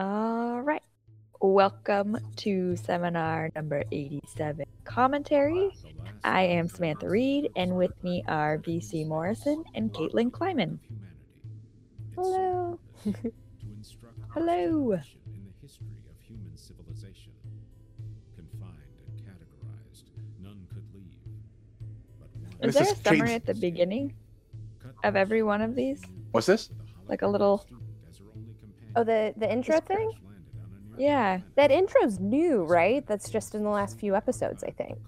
All 0.00 0.62
right. 0.62 0.82
Welcome 1.42 2.16
to 2.36 2.74
seminar 2.76 3.50
number 3.54 3.84
87 3.92 4.64
commentary. 4.84 5.68
I 6.24 6.40
am 6.44 6.68
Samantha 6.68 7.06
Reed, 7.06 7.50
and 7.54 7.76
with 7.76 7.92
me 8.02 8.24
are 8.26 8.56
VC 8.56 9.06
Morrison 9.06 9.62
and 9.74 9.92
Caitlin 9.92 10.32
Kleiman. 10.32 10.80
Hello. 12.14 12.80
Hello. 14.32 14.98
History 15.60 15.86
of 16.08 16.16
human 16.26 16.56
civilization, 16.56 17.32
confined 18.34 18.72
and 19.06 19.18
categorized, 19.20 20.04
none 20.42 20.66
could 20.72 20.84
leave. 20.94 21.12
But 22.18 22.68
Is 22.68 22.74
This 22.74 22.74
there 22.74 22.88
a 22.88 22.96
is 22.96 23.02
summary 23.04 23.28
change- 23.28 23.36
at 23.42 23.44
the 23.44 23.54
beginning? 23.54 24.14
of 25.04 25.14
every 25.14 25.42
one 25.42 25.60
of 25.60 25.74
these? 25.74 26.00
What's 26.30 26.46
this? 26.46 26.70
Like 27.06 27.20
a 27.20 27.28
little- 27.28 27.66
Oh, 28.96 29.04
the 29.04 29.32
the 29.36 29.50
intro 29.50 29.80
thing. 29.80 30.12
Yeah. 30.98 31.40
That 31.56 31.70
intro's 31.70 32.18
new, 32.20 32.64
right? 32.64 33.06
That's 33.06 33.30
just 33.30 33.54
in 33.54 33.62
the 33.62 33.70
last 33.70 33.98
few 33.98 34.14
episodes, 34.14 34.62
I 34.64 34.70
think. 34.70 34.98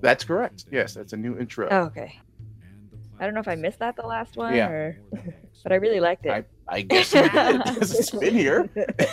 That's 0.00 0.24
correct. 0.24 0.66
Yes, 0.70 0.94
that's 0.94 1.12
a 1.12 1.16
new 1.16 1.38
intro. 1.38 1.68
Oh, 1.70 1.80
okay. 1.84 2.18
I 3.18 3.24
don't 3.24 3.34
know 3.34 3.40
if 3.40 3.48
I 3.48 3.54
missed 3.54 3.78
that 3.80 3.96
the 3.96 4.06
last 4.06 4.36
one, 4.36 4.54
Yeah. 4.54 4.68
or, 4.68 4.98
but 5.62 5.72
I 5.72 5.76
really 5.76 6.00
liked 6.00 6.26
it. 6.26 6.30
I, 6.30 6.44
I 6.68 6.82
guess 6.82 7.12
you 7.14 7.28
did 7.28 7.64
because 7.64 7.98
it's 7.98 8.10
been 8.10 8.34
here. 8.44 8.68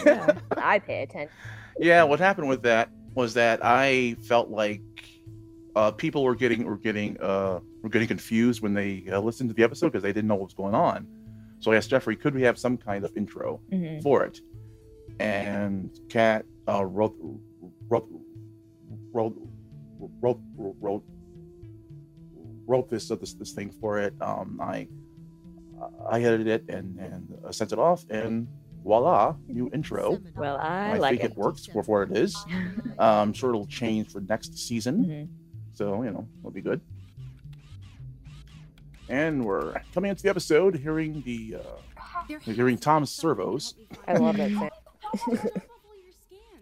Yeah. 0.05 0.38
I 0.57 0.77
pay 0.80 1.04
attention. 1.04 1.34
Yeah, 1.80 2.04
what 2.04 2.20
happened 2.20 2.48
with 2.49 2.62
that 2.63 2.90
was 3.16 3.34
that 3.35 3.59
I 3.63 4.16
felt 4.27 4.49
like 4.49 4.82
uh, 5.76 5.91
people 5.91 6.23
were 6.23 6.35
getting 6.35 6.66
were 6.66 6.77
getting 6.77 7.20
uh, 7.20 7.59
were 7.82 7.90
getting 7.90 8.07
confused 8.07 8.62
when 8.62 8.73
they 8.73 9.05
uh, 9.12 9.20
listened 9.20 9.49
to 9.49 9.54
the 9.55 9.63
episode 9.63 9.88
because 9.88 10.04
they 10.04 10.13
didn't 10.13 10.27
know 10.27 10.35
what 10.35 10.46
was 10.46 10.54
going 10.54 10.76
on. 10.76 11.07
So 11.66 11.72
I 11.72 11.78
asked 11.78 11.90
Jeffrey, 11.90 12.16
could 12.16 12.36
we 12.36 12.44
have 12.44 12.60
some 12.60 12.78
kind 12.78 13.04
of 13.04 13.12
intro 13.18 13.60
Mhm. 13.74 14.04
for 14.04 14.24
it? 14.24 14.40
And 15.20 15.90
Kat 16.10 16.46
uh, 16.68 16.86
wrote 16.86 17.16
wrote 17.90 18.07
wrote 19.12 19.35
wrote 20.22 20.40
wrote 20.80 21.04
wrote 22.68 22.90
this 22.91 23.10
uh, 23.10 23.16
this 23.16 23.34
this 23.34 23.52
thing 23.54 23.72
for 23.72 23.98
it. 23.98 24.13
Um, 24.22 24.60
I 24.62 24.88
I 26.07 26.22
edited 26.22 26.46
it 26.48 26.70
and 26.70 26.99
and 26.99 27.35
uh, 27.44 27.52
sent 27.52 27.72
it 27.74 27.79
off, 27.79 28.05
and 28.12 28.48
voila, 28.84 29.35
new 29.48 29.68
intro. 29.74 30.20
Well, 30.35 30.57
I, 30.57 30.91
I, 30.91 30.98
like 31.00 31.13
think 31.20 31.24
it. 31.24 31.32
it 31.32 31.38
works 31.38 31.66
for 31.66 31.82
what 31.82 32.12
it 32.12 32.18
is. 32.18 32.35
I'm 33.00 33.34
sure 33.38 33.50
it'll 33.50 33.66
change 33.66 34.12
for 34.12 34.22
next 34.22 34.55
season, 34.55 35.05
Mhm. 35.05 35.27
so 35.74 36.04
you 36.04 36.12
know 36.12 36.27
it'll 36.41 36.52
be 36.52 36.62
good. 36.62 36.82
And 39.07 39.45
we're 39.45 39.81
coming 39.93 40.09
into 40.09 40.23
the 40.23 40.29
episode, 40.29 40.75
hearing 40.75 41.21
the 41.25 41.57
uh, 41.57 42.37
hearing 42.41 42.77
Tom 42.77 43.05
servos. 43.05 43.75
I 44.07 44.13
love 44.13 44.37
that 44.37 44.51
sound. 44.51 45.51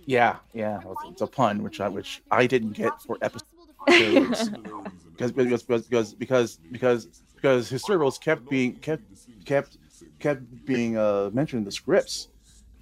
Yeah, 0.06 0.38
yeah, 0.54 0.80
it's, 0.80 1.02
it's 1.12 1.22
a 1.22 1.28
pun, 1.28 1.64
which 1.64 1.80
I 1.80 1.88
which 1.88 2.22
I 2.30 2.46
didn't 2.46 2.74
get 2.74 3.02
for 3.02 3.18
episodes 3.22 3.48
because 3.86 5.32
because 5.32 5.64
because 5.64 6.14
because 6.14 6.56
because 6.56 7.06
because 7.36 7.70
his 7.70 7.84
servos 7.84 8.18
kept 8.18 8.50
being 8.50 8.76
kept 8.76 9.04
kept 9.46 9.78
kept 10.20 10.66
being 10.66 10.98
uh 10.98 11.30
mentioned 11.34 11.60
in 11.60 11.66
the 11.66 11.72
scripts, 11.72 12.28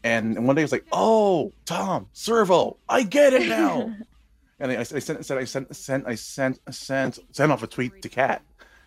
and, 0.03 0.37
and 0.37 0.47
one 0.47 0.55
day 0.55 0.61
I 0.61 0.65
was 0.65 0.71
like, 0.71 0.85
oh, 0.91 1.51
Tom 1.65 2.07
servo, 2.13 2.77
I 2.89 3.03
get 3.03 3.33
it 3.33 3.47
now. 3.47 3.93
and 4.59 4.71
I, 4.71 4.79
I 4.79 4.83
sent 4.83 5.25
said 5.25 5.37
I 5.37 5.43
sent 5.45 5.67
I 5.69 5.73
sent 5.73 6.07
I 6.07 6.15
sent 6.15 6.59
sent 6.71 7.19
sent 7.31 7.51
off 7.51 7.63
a 7.63 7.67
tweet 7.67 8.01
to 8.01 8.09
Kat. 8.09 8.41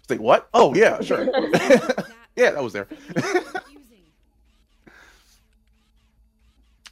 It's 0.05 0.11
like 0.11 0.21
what? 0.21 0.49
Oh 0.53 0.75
yeah, 0.75 1.01
sure. 1.03 1.25
yeah, 2.37 2.51
that 2.51 2.63
was 2.63 2.75
there. 2.75 2.87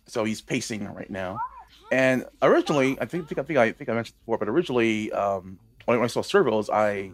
so 0.06 0.24
he's 0.24 0.40
pacing 0.40 0.90
right 0.94 1.10
now. 1.10 1.38
And 1.90 2.24
originally, 2.40 2.96
I 2.98 3.04
think, 3.04 3.38
I 3.38 3.42
think 3.42 3.58
I 3.58 3.72
think 3.72 3.90
I 3.90 3.92
mentioned 3.92 4.16
before, 4.20 4.38
but 4.38 4.48
originally, 4.48 5.12
um, 5.12 5.58
when 5.84 6.00
I 6.00 6.06
saw 6.06 6.22
servos, 6.22 6.70
I 6.70 7.12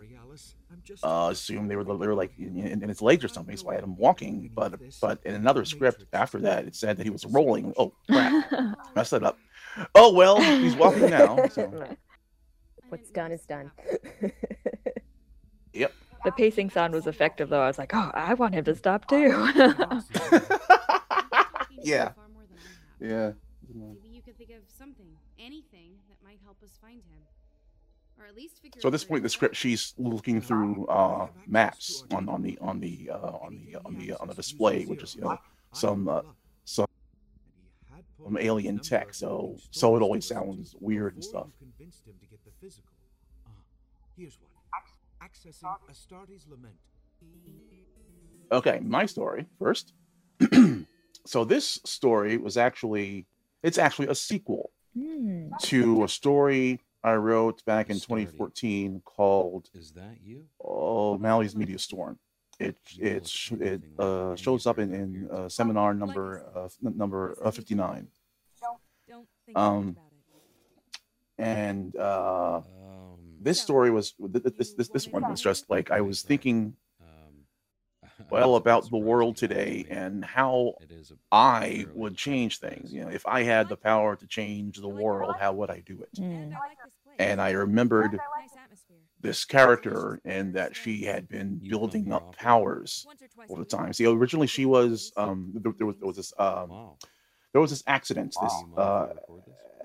uh, 1.03 1.31
assumed 1.33 1.69
they 1.69 1.75
were 1.75 1.83
they 1.83 2.07
were 2.07 2.15
like 2.15 2.33
in, 2.39 2.57
in, 2.57 2.83
in 2.85 2.89
his 2.89 3.03
legs 3.03 3.25
or 3.25 3.29
something, 3.29 3.57
so 3.57 3.69
I 3.71 3.75
had 3.75 3.83
him 3.83 3.97
walking. 3.97 4.53
But 4.55 4.79
but 5.01 5.19
in 5.25 5.35
another 5.35 5.65
script 5.65 6.05
after 6.13 6.39
that, 6.43 6.67
it 6.67 6.77
said 6.77 6.97
that 6.99 7.03
he 7.03 7.11
was 7.11 7.27
rolling. 7.27 7.75
Oh 7.77 7.93
crap, 8.09 8.53
messed 8.95 9.11
that 9.11 9.25
up. 9.25 9.37
Oh 9.97 10.13
well, 10.13 10.41
he's 10.41 10.77
walking 10.77 11.11
now. 11.11 11.45
So. 11.49 11.97
What's 12.89 13.11
done 13.11 13.33
is 13.33 13.43
done. 13.43 13.73
The 16.25 16.33
pacing 16.33 16.71
sound 16.71 16.95
was 16.95 17.07
effective, 17.07 17.49
though. 17.49 17.63
I 17.63 17.69
was 17.69 17.79
like, 17.79 17.95
oh, 17.95 18.11
I 18.15 18.35
want 18.35 18.55
him 18.55 18.65
to 18.65 18.75
stop 18.75 19.09
too. 19.09 19.51
Yeah. 21.83 22.13
Yeah. 23.01 23.31
Maybe 23.73 24.09
you 24.09 24.23
could 24.23 24.37
think 24.37 24.51
of 24.51 24.63
something, 24.77 25.07
anything 25.39 25.93
that 26.09 26.17
might 26.25 26.39
help 26.43 26.57
us 26.65 26.73
find 26.81 26.97
him. 26.97 27.21
Or 28.19 28.27
at 28.27 28.35
least 28.35 28.61
figure 28.61 28.81
So 28.81 28.89
at 28.89 28.93
this 28.93 29.05
point, 29.05 29.19
in 29.19 29.23
the 29.23 29.29
script, 29.29 29.55
she's 29.55 29.95
looking 29.97 30.41
through 30.41 30.87
uh, 30.87 31.29
maps 31.47 32.05
on 32.11 32.29
on 32.29 32.43
the 32.43 32.59
on 32.61 32.81
the 32.81 33.11
uh, 33.13 33.17
on 33.17 33.61
the 33.65 33.77
on 33.85 33.97
the 33.97 34.15
on 34.15 34.27
the 34.27 34.35
display, 34.35 34.85
which 34.85 35.05
is 35.05 35.15
you 35.15 35.21
know 35.21 35.39
some 35.73 36.09
uh, 36.09 36.23
some 36.65 36.89
some 38.25 38.37
alien 38.39 38.81
tech. 38.81 39.15
So 39.15 39.57
so 39.71 39.95
it 39.95 40.03
always 40.03 40.27
sounds 40.27 40.75
weird 40.81 41.15
and 41.15 41.25
stuff. 41.25 41.47
Accessing 45.29 45.77
Astarte's 45.91 46.47
Lament. 46.49 46.77
Okay, 48.51 48.81
my 48.83 49.07
story 49.07 49.47
first. 49.59 49.93
so 51.27 51.45
this 51.45 51.81
story 51.85 52.37
was 52.37 52.57
actually 52.57 53.27
it's 53.63 53.79
actually 53.79 54.09
a 54.09 54.15
sequel 54.15 54.71
Hmm. 54.97 55.51
to 55.63 56.03
a 56.05 56.09
story 56.09 56.81
I 57.05 57.15
wrote 57.15 57.63
back 57.67 57.91
in 57.91 57.97
2014 58.01 59.03
called 59.05 59.69
Is 59.75 59.93
that 59.93 60.17
you? 60.25 60.47
Oh 60.65 61.19
Mally's 61.19 61.55
Media 61.55 61.79
Storm. 61.79 62.19
It 62.59 62.77
it 62.99 63.31
it 63.61 63.83
uh, 63.99 64.35
shows 64.35 64.67
up 64.67 64.79
in, 64.79 64.93
in 64.95 65.29
uh, 65.31 65.49
seminar 65.49 65.95
number 65.95 66.43
uh, 66.57 66.69
number 66.81 67.37
uh, 67.45 67.51
59, 67.51 68.09
um, 69.55 69.97
and 71.39 71.95
uh, 71.97 72.57
Um, 72.57 72.65
this 73.41 73.61
story 73.61 73.91
was 73.91 74.13
th- 74.13 74.43
th- 74.43 74.57
this 74.57 74.75
this 74.75 74.89
this 74.89 75.09
one 75.09 75.29
was 75.29 75.41
just 75.41 75.69
like 75.71 75.91
I 75.91 76.01
was 76.01 76.23
thinking 76.23 76.75
um, 77.01 78.11
well 78.31 78.57
about 78.57 78.89
the 78.91 78.97
world 78.97 79.37
today 79.37 79.87
and 79.91 80.25
how 80.25 80.75
It 80.81 80.91
is 80.91 81.11
a 81.11 81.15
I 81.33 81.61
fairly 81.85 81.87
would 81.95 82.17
change 82.17 82.59
things. 82.59 82.93
You 82.93 83.03
know, 83.03 83.11
if 83.11 83.27
I 83.27 83.43
had 83.43 83.69
the 83.69 83.77
power 83.77 84.17
to 84.17 84.27
change 84.27 84.79
the 84.79 84.89
world, 84.89 85.37
how 85.39 85.53
would 85.55 85.71
I 85.71 85.81
do 85.81 86.03
it? 86.03 86.09
Hmm. 86.19 86.25
And 86.25 86.55
I 86.55 86.59
like 86.59 86.79
this 86.85 86.95
place. 87.05 87.17
And 87.19 87.41
I 87.41 87.51
remembered 87.51 88.19
this 89.21 89.45
character 89.45 90.21
and 90.25 90.55
that 90.55 90.77
she 90.77 91.05
had 91.05 91.29
been 91.29 91.57
building 91.57 92.13
up 92.13 92.37
powers 92.37 93.05
Once 93.07 93.23
or 93.23 93.29
twice 93.29 93.51
over 93.51 93.63
a 93.63 93.65
the 93.65 93.77
time. 93.77 93.93
See, 93.93 94.07
originally 94.07 94.47
she 94.47 94.65
was 94.67 95.13
um 95.17 95.51
there, 95.55 95.73
there 95.77 95.87
was 95.87 95.97
there 95.99 96.07
was 96.07 96.17
this 96.17 96.33
um 96.39 96.97
there 97.53 97.61
was 97.61 97.71
this 97.71 97.83
accident. 97.87 98.37
This 98.41 98.53
Do 98.53 98.59
you 98.61 98.67
mind 98.69 98.73
if 98.75 98.79
I 98.79 98.83
uh 98.83 99.07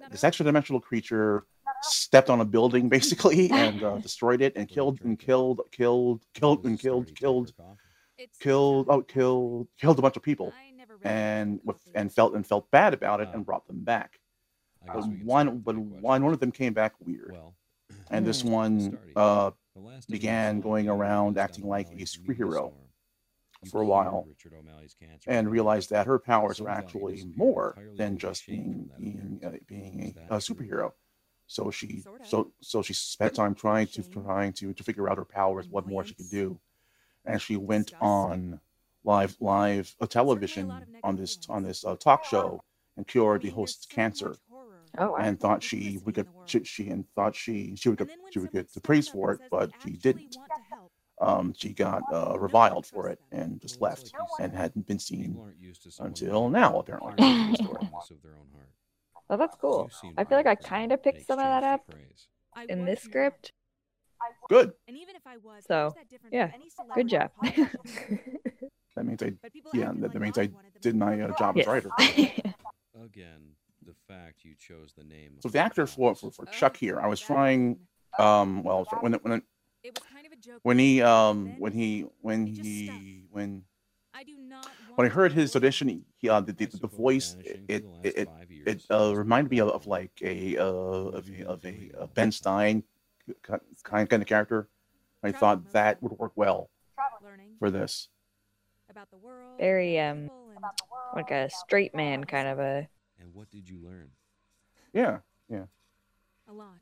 this? 0.02 0.12
this 0.12 0.24
extra 0.24 0.44
dimensional 0.46 0.80
creature 0.81 1.46
stepped 1.83 2.29
on 2.29 2.41
a 2.41 2.45
building 2.45 2.89
basically 2.97 3.51
and 3.51 3.83
uh, 3.83 3.97
destroyed 4.01 4.41
it 4.41 4.53
and 4.55 4.67
killed 4.67 4.99
and 5.03 5.19
killed 5.19 5.61
killed 5.71 6.23
killed 6.33 6.66
and 6.66 6.79
killed 6.79 7.13
killed 7.16 7.53
killed 8.39 8.88
oh 8.89 9.01
killed 9.01 9.67
killed 9.79 9.99
a 9.99 10.01
bunch 10.01 10.16
of 10.16 10.23
people 10.23 10.53
I 10.57 10.72
never 10.72 10.95
read 10.95 11.05
and 11.05 11.57
that 11.57 11.66
with 11.66 11.77
properly. 11.77 12.01
and 12.01 12.13
felt 12.13 12.35
and 12.35 12.45
felt 12.47 12.72
bad 12.72 12.93
about 12.93 13.19
it 13.22 13.29
and 13.33 13.45
brought 13.45 13.67
them 13.67 13.83
back. 13.83 14.19
But 14.85 14.95
guess 14.95 15.05
we 15.07 15.17
can 15.17 15.25
one 15.25 15.59
but 15.59 15.77
one 15.77 16.23
one 16.23 16.33
of 16.33 16.39
them 16.39 16.51
came 16.51 16.73
back 16.73 16.93
weird. 16.99 17.35
And 18.09 18.25
this 18.25 18.43
one 18.59 18.97
uh 19.16 19.51
began 20.09 20.61
going 20.61 20.88
around 20.88 21.38
acting 21.38 21.67
like 21.67 21.88
a 21.91 22.05
superhero 22.05 22.73
for 23.72 23.81
a 23.81 23.85
while 23.85 24.25
Richard 24.27 24.53
O'Malley's 24.59 24.95
cancer 24.99 25.29
and 25.29 25.49
realized 25.49 25.89
that 25.91 26.05
her 26.05 26.19
powers 26.19 26.59
were 26.59 26.69
actually 26.69 27.23
more 27.35 27.78
than 27.96 28.17
just 28.17 28.46
being 28.46 28.90
being, 28.99 29.40
uh, 29.43 29.52
being 29.67 29.99
Is 30.02 30.11
a, 30.11 30.13
that 30.13 30.25
a 30.29 30.40
true? 30.41 30.55
superhero. 30.55 30.91
So 31.47 31.72
she 31.72 32.01
Sorta. 32.01 32.25
so 32.25 32.51
so 32.61 32.81
she 32.81 32.93
spent 32.93 33.35
time 33.35 33.55
trying 33.55 33.87
to 33.87 34.03
trying 34.03 34.53
to 34.53 34.73
to 34.73 34.84
figure 34.84 35.09
out 35.09 35.17
her 35.17 35.25
powers, 35.25 35.67
what 35.69 35.87
more 35.87 36.03
she 36.03 36.13
could 36.16 36.29
do, 36.29 36.59
and 37.25 37.41
she 37.41 37.57
went 37.57 37.93
on 38.01 38.59
live 39.03 39.35
live 39.40 39.93
uh, 40.01 40.07
television 40.07 40.72
on 41.03 41.16
this 41.16 41.37
on 41.49 41.63
this 41.63 41.84
uh, 41.85 41.95
talk 41.95 42.23
show 42.25 42.61
and 42.97 43.07
cured 43.07 43.41
the 43.41 43.49
I 43.49 43.51
host's 43.51 43.85
cancer. 43.85 44.35
Oh, 44.95 45.11
wow. 45.13 45.16
and 45.16 45.40
thought 45.40 45.63
she 45.63 45.97
Complicity 45.97 46.05
would 46.05 46.16
get 46.16 46.25
the 46.28 46.31
she, 46.45 46.63
she 46.63 46.90
and 46.90 47.05
thought 47.16 47.35
she 47.35 47.75
she 47.75 47.89
would 47.89 47.97
get 47.97 48.09
she 48.31 48.39
would 48.39 48.51
get 48.51 48.72
the 48.73 48.79
praise 48.81 49.07
for 49.07 49.31
it, 49.34 49.41
but 49.49 49.72
she 49.84 49.91
didn't. 49.93 50.35
want 50.37 50.51
to 50.55 50.61
help, 50.75 50.91
Um, 51.19 51.53
she 51.57 51.73
got 51.73 52.03
uh, 52.11 52.37
reviled 52.39 52.85
for 52.85 53.09
it 53.09 53.19
and 53.31 53.59
just 53.59 53.81
left 53.81 54.03
it's 54.03 54.13
like 54.13 54.22
you 54.39 54.46
and 54.46 54.53
hadn't 54.53 54.85
been 54.85 54.99
seen 54.99 55.23
people 55.23 55.43
aren't 55.43 55.59
used 55.59 55.84
to 55.84 55.91
someone 55.91 56.11
until 56.11 56.49
now, 56.49 56.79
apparently. 56.79 57.16
Clear 59.28 59.37
Story. 59.37 59.47
goodness 59.47 59.58
of 59.59 59.61
their 59.61 59.70
own 59.70 59.90
heart. 59.90 59.90
Oh, 59.90 59.90
that's 59.90 60.02
cool. 60.02 60.14
I 60.17 60.23
feel 60.23 60.37
like 60.37 60.47
I 60.47 60.55
kind 60.55 60.91
of 60.91 61.03
picked 61.03 61.28
some 61.28 61.40
of 61.40 61.46
that 61.46 61.64
up 61.64 61.85
for 61.85 61.93
praise. 61.93 62.28
I 62.55 62.66
in 62.70 62.85
this 62.85 63.02
script. 63.02 63.52
Good. 64.49 64.73
And 64.87 64.97
even 64.97 65.16
if 65.16 65.28
I 65.28 65.37
was, 65.37 65.66
So, 65.67 65.75
how's 65.75 65.93
that 65.96 66.09
different 66.09 66.34
yeah, 66.34 66.52
Good 66.96 67.09
job. 67.09 67.31
That 68.96 69.05
means 69.05 69.23
I 69.23 69.34
yeah, 69.73 69.91
that, 69.96 70.14
that 70.14 70.20
means 70.20 70.37
I 70.37 70.49
did 70.81 70.96
my 70.96 71.20
uh, 71.20 71.28
job 71.29 71.55
God. 71.55 71.58
as 71.58 71.67
writer. 71.67 71.91
Again, 73.03 73.55
the 73.84 73.96
fact 74.08 74.43
you 74.43 74.53
chose 74.55 74.93
the 74.96 75.03
name. 75.03 75.37
So 75.40 75.49
the 75.49 75.59
actor 75.59 75.87
for, 75.87 76.14
for, 76.16 76.31
for 76.31 76.46
Chuck 76.46 76.78
here, 76.78 76.99
I 76.99 77.08
was 77.08 77.20
trying 77.20 77.79
um 78.20 78.61
well 78.64 78.85
when 78.99 79.14
when 79.14 79.41
It 79.84 79.93
was 79.96 80.03
kind 80.14 80.28
of 80.28 80.31
a 80.31 80.35
joke 80.35 80.59
when 80.61 80.78
he 80.78 81.02
um 81.02 81.55
when 81.58 81.73
he 81.73 82.05
when 82.22 82.47
it 82.47 82.53
just 82.53 82.67
he 82.67 83.25
when 83.31 83.41
I 83.41 83.46
do 83.46 83.55
not 83.55 83.72
when 84.95 85.07
I 85.07 85.09
heard 85.09 85.31
his 85.33 85.55
audition, 85.55 85.87
he, 85.87 86.01
he 86.17 86.29
uh, 86.29 86.41
the, 86.41 86.53
the, 86.53 86.65
the 86.65 86.87
voice 86.87 87.35
it 87.43 87.63
it 87.67 87.85
it, 88.03 88.29
it 88.65 88.83
uh, 88.89 89.15
reminded 89.15 89.51
me 89.51 89.59
of, 89.59 89.69
of 89.69 89.87
like 89.87 90.11
a 90.21 90.57
uh 90.57 90.63
of 90.63 91.29
a, 91.29 91.43
of 91.47 91.65
a, 91.65 91.91
uh 91.99 92.07
Ben 92.07 92.31
Stein 92.31 92.83
kind 93.41 94.09
kind 94.09 94.21
of 94.21 94.27
character. 94.27 94.69
I 95.23 95.31
thought 95.31 95.71
that 95.71 96.01
would 96.03 96.11
work 96.13 96.33
well 96.35 96.69
for 97.59 97.71
this. 97.71 98.09
about 98.89 99.09
the 99.09 99.17
world, 99.17 99.57
Very, 99.57 99.99
um, 99.99 100.29
like 101.15 101.31
a 101.31 101.49
straight 101.49 101.95
man 101.95 102.23
kind 102.25 102.47
of 102.47 102.59
a. 102.59 102.87
And 103.19 103.33
what 103.33 103.49
did 103.49 103.69
you 103.69 103.79
learn? 103.83 104.09
Yeah, 104.93 105.19
yeah, 105.49 105.65
a 106.47 106.53
lot. 106.53 106.79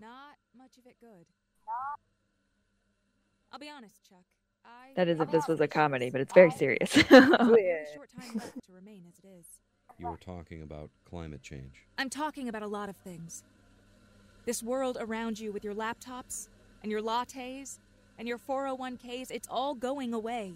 Not 0.00 0.36
much 0.56 0.78
of 0.78 0.86
it 0.86 0.96
good. 1.00 1.26
I'll 3.52 3.60
be 3.60 3.68
honest, 3.68 4.02
Chuck. 4.08 4.24
I 4.64 4.92
That 4.96 5.08
is 5.08 5.20
if 5.20 5.30
this 5.30 5.46
was 5.46 5.60
a 5.60 5.68
comedy, 5.68 6.10
but 6.10 6.20
it's 6.20 6.32
very 6.32 6.50
oh. 6.52 6.56
serious. 6.56 6.92
very 6.92 7.04
short 7.94 8.10
time 8.18 8.30
left 8.34 8.54
to 8.66 8.72
remain 8.72 9.02
as 9.08 9.18
it 9.24 9.28
is. 9.38 9.46
You 9.98 10.08
were 10.08 10.16
talking 10.16 10.62
about 10.62 10.90
climate 11.08 11.42
change. 11.42 11.86
I'm 11.98 12.10
talking 12.10 12.48
about 12.48 12.62
a 12.62 12.66
lot 12.66 12.88
of 12.88 12.96
things. 12.96 13.44
This 14.44 14.62
world 14.62 14.98
around 15.00 15.38
you 15.38 15.52
with 15.52 15.64
your 15.64 15.74
laptops 15.74 16.48
and 16.82 16.90
your 16.90 17.00
lattes 17.00 17.78
and 18.18 18.28
your 18.28 18.38
401ks, 18.38 19.30
it's 19.30 19.48
all 19.50 19.74
going 19.74 20.12
away. 20.12 20.54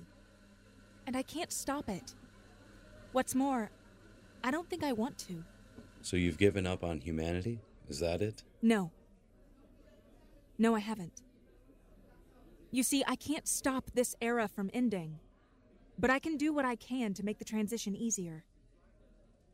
And 1.06 1.16
I 1.16 1.22
can't 1.22 1.52
stop 1.52 1.88
it. 1.88 2.14
What's 3.12 3.34
more, 3.34 3.70
I 4.44 4.50
don't 4.50 4.68
think 4.68 4.84
I 4.84 4.92
want 4.92 5.18
to. 5.18 5.42
So 6.02 6.16
you've 6.16 6.38
given 6.38 6.66
up 6.66 6.84
on 6.84 7.00
humanity? 7.00 7.60
Is 7.88 8.00
that 8.00 8.20
it? 8.20 8.42
No. 8.60 8.90
No, 10.58 10.74
I 10.74 10.80
haven't. 10.80 11.22
You 12.70 12.82
see, 12.82 13.02
I 13.06 13.16
can't 13.16 13.48
stop 13.48 13.90
this 13.94 14.14
era 14.20 14.48
from 14.48 14.70
ending. 14.72 15.18
But 15.98 16.10
I 16.10 16.18
can 16.18 16.36
do 16.36 16.52
what 16.52 16.64
I 16.64 16.76
can 16.76 17.12
to 17.14 17.24
make 17.24 17.38
the 17.38 17.44
transition 17.44 17.96
easier. 17.96 18.44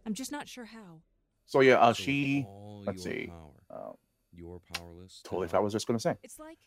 I'm 0.05 0.15
just 0.15 0.31
not 0.31 0.49
sure 0.49 0.67
how. 0.67 1.01
So 1.47 1.61
yeah, 1.61 1.77
uh, 1.77 1.93
she 1.93 2.45
all 2.47 2.83
let's 2.87 3.03
see. 3.03 3.29
Power, 3.29 3.89
uh, 3.89 3.93
you're 4.33 4.61
powerless. 4.75 5.21
to 5.23 5.31
totally. 5.31 5.47
If 5.47 5.55
I 5.55 5.61
was 5.61 5.73
just 5.73 5.87
gonna 5.87 6.01
say. 6.01 6.17
It's 6.23 6.39
like 6.39 6.59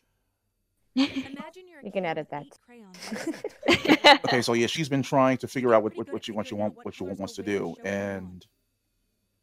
imagine 0.96 1.68
you're 1.68 1.82
You 1.82 1.92
can 1.92 2.04
edit 2.04 2.28
that. 2.30 2.46
Okay, 4.24 4.42
so 4.42 4.54
yeah, 4.54 4.66
she's 4.66 4.88
been 4.88 5.02
trying 5.02 5.36
to 5.38 5.48
figure 5.48 5.74
out 5.74 5.82
what 5.82 5.96
what, 5.96 6.12
what 6.12 6.24
she 6.24 6.32
what 6.32 6.46
she 6.46 6.54
want 6.54 6.74
what 6.82 6.94
she 6.94 7.04
wants 7.04 7.34
to 7.34 7.42
do, 7.42 7.76
and 7.84 8.44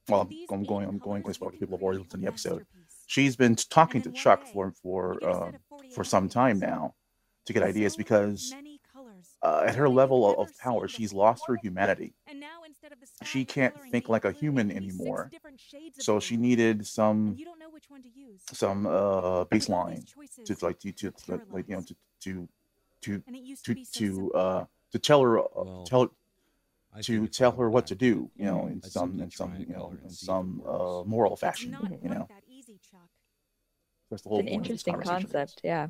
well, 0.10 0.22
I'm, 0.22 0.30
I'm 0.52 0.64
going 0.64 0.88
I'm 0.88 0.98
going 0.98 1.24
to 1.24 1.34
spoil 1.34 1.52
to 1.52 1.58
people 1.58 1.78
have 1.78 1.84
already 1.84 2.00
listened 2.00 2.12
to 2.12 2.18
the 2.18 2.28
episode. 2.28 2.66
She's 3.08 3.36
been 3.36 3.56
talking 3.56 4.02
to 4.02 4.12
Chuck 4.12 4.46
for 4.46 4.72
for 4.72 5.24
uh, 5.24 5.52
for 5.94 6.04
some 6.04 6.28
time 6.30 6.60
now 6.60 6.96
to 7.46 7.54
get 7.54 7.64
ideas 7.64 7.96
because 7.96 8.54
uh, 9.44 9.64
at 9.68 9.76
her 9.76 9.88
level 9.88 10.30
of, 10.30 10.40
of 10.50 10.58
power, 10.58 10.88
she's 10.88 11.14
lost 11.14 11.46
her 11.48 11.56
humanity. 11.56 12.14
She 13.24 13.46
can't 13.46 13.74
think 13.92 14.10
like 14.10 14.26
a 14.26 14.32
human 14.32 14.72
anymore. 14.72 15.32
So 16.00 16.20
she 16.20 16.38
needed 16.38 16.86
some 16.88 17.38
some 18.52 18.86
uh, 18.88 19.46
baseline 19.46 20.06
to 20.46 20.58
like 20.62 20.80
to, 20.80 20.92
to, 20.92 21.12
to 21.12 21.42
like 21.52 21.68
you 21.70 21.76
know 21.76 21.82
to 21.84 21.96
to 22.22 22.50
to 23.02 23.24
to 23.64 23.76
to 23.94 24.34
uh 24.34 24.66
to 24.92 25.00
tell 25.00 25.22
her 25.22 25.40
uh, 25.40 25.84
tell 25.86 26.12
to 27.02 27.28
tell 27.28 27.52
her 27.52 27.70
what 27.70 27.86
to 27.88 27.96
do, 27.96 28.32
you 28.38 28.46
know, 28.46 28.68
in 28.68 28.82
some 28.82 29.20
in 29.20 29.30
some 29.30 29.54
you 29.60 29.68
know 29.68 29.94
in 30.04 30.10
some 30.10 30.60
if 30.60 30.66
it 30.66 30.70
works. 30.70 31.02
uh, 31.02 31.04
moral 31.06 31.36
fashion, 31.36 31.78
you 32.02 32.10
know. 32.10 32.28
That's 34.10 34.22
the 34.24 34.30
whole 34.30 34.40
It's 34.40 34.48
an 34.48 34.52
point 34.52 34.66
of 34.66 34.72
this 34.72 34.88
interesting 34.88 35.02
concept. 35.02 35.62
Yeah, 35.64 35.88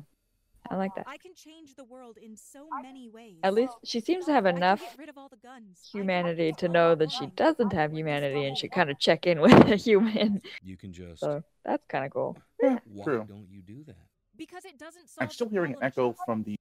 I 0.70 0.76
like 0.76 0.94
that. 0.96 1.06
I 1.06 1.18
can 1.18 1.34
change 1.34 1.74
the 1.74 1.84
world 1.84 2.16
in 2.16 2.36
so 2.36 2.68
many 2.82 3.08
ways. 3.08 3.36
At 3.42 3.54
least 3.54 3.74
she 3.84 4.00
seems 4.00 4.26
to 4.26 4.32
have 4.32 4.46
enough 4.46 4.82
rid 4.98 5.08
of 5.08 5.18
all 5.18 5.28
the 5.28 5.36
guns. 5.36 5.80
Humanity 5.92 6.52
to 6.54 6.68
know 6.68 6.94
that 6.94 7.12
she 7.12 7.26
doesn't 7.26 7.72
have 7.72 7.92
humanity 7.92 8.44
and 8.44 8.56
she 8.56 8.68
kind 8.68 8.90
of 8.90 8.98
check 8.98 9.26
in 9.26 9.40
with 9.42 9.52
a 9.70 9.76
human. 9.76 10.40
You 10.62 10.76
can 10.76 10.92
just. 10.92 11.20
So 11.20 11.42
that's 11.64 11.84
kind 11.86 12.04
of 12.04 12.10
cool. 12.12 12.38
Yeah, 12.62 12.78
why 12.86 13.04
true. 13.04 13.24
don't 13.28 13.48
you 13.50 13.62
do 13.62 13.84
that? 13.84 13.96
Because 14.36 14.64
it 14.64 14.78
doesn't 14.78 15.08
solve 15.08 15.28
I'm 15.28 15.30
still 15.30 15.48
hearing 15.48 15.72
an 15.72 15.78
echo 15.82 16.14
from 16.24 16.42
the 16.42 16.56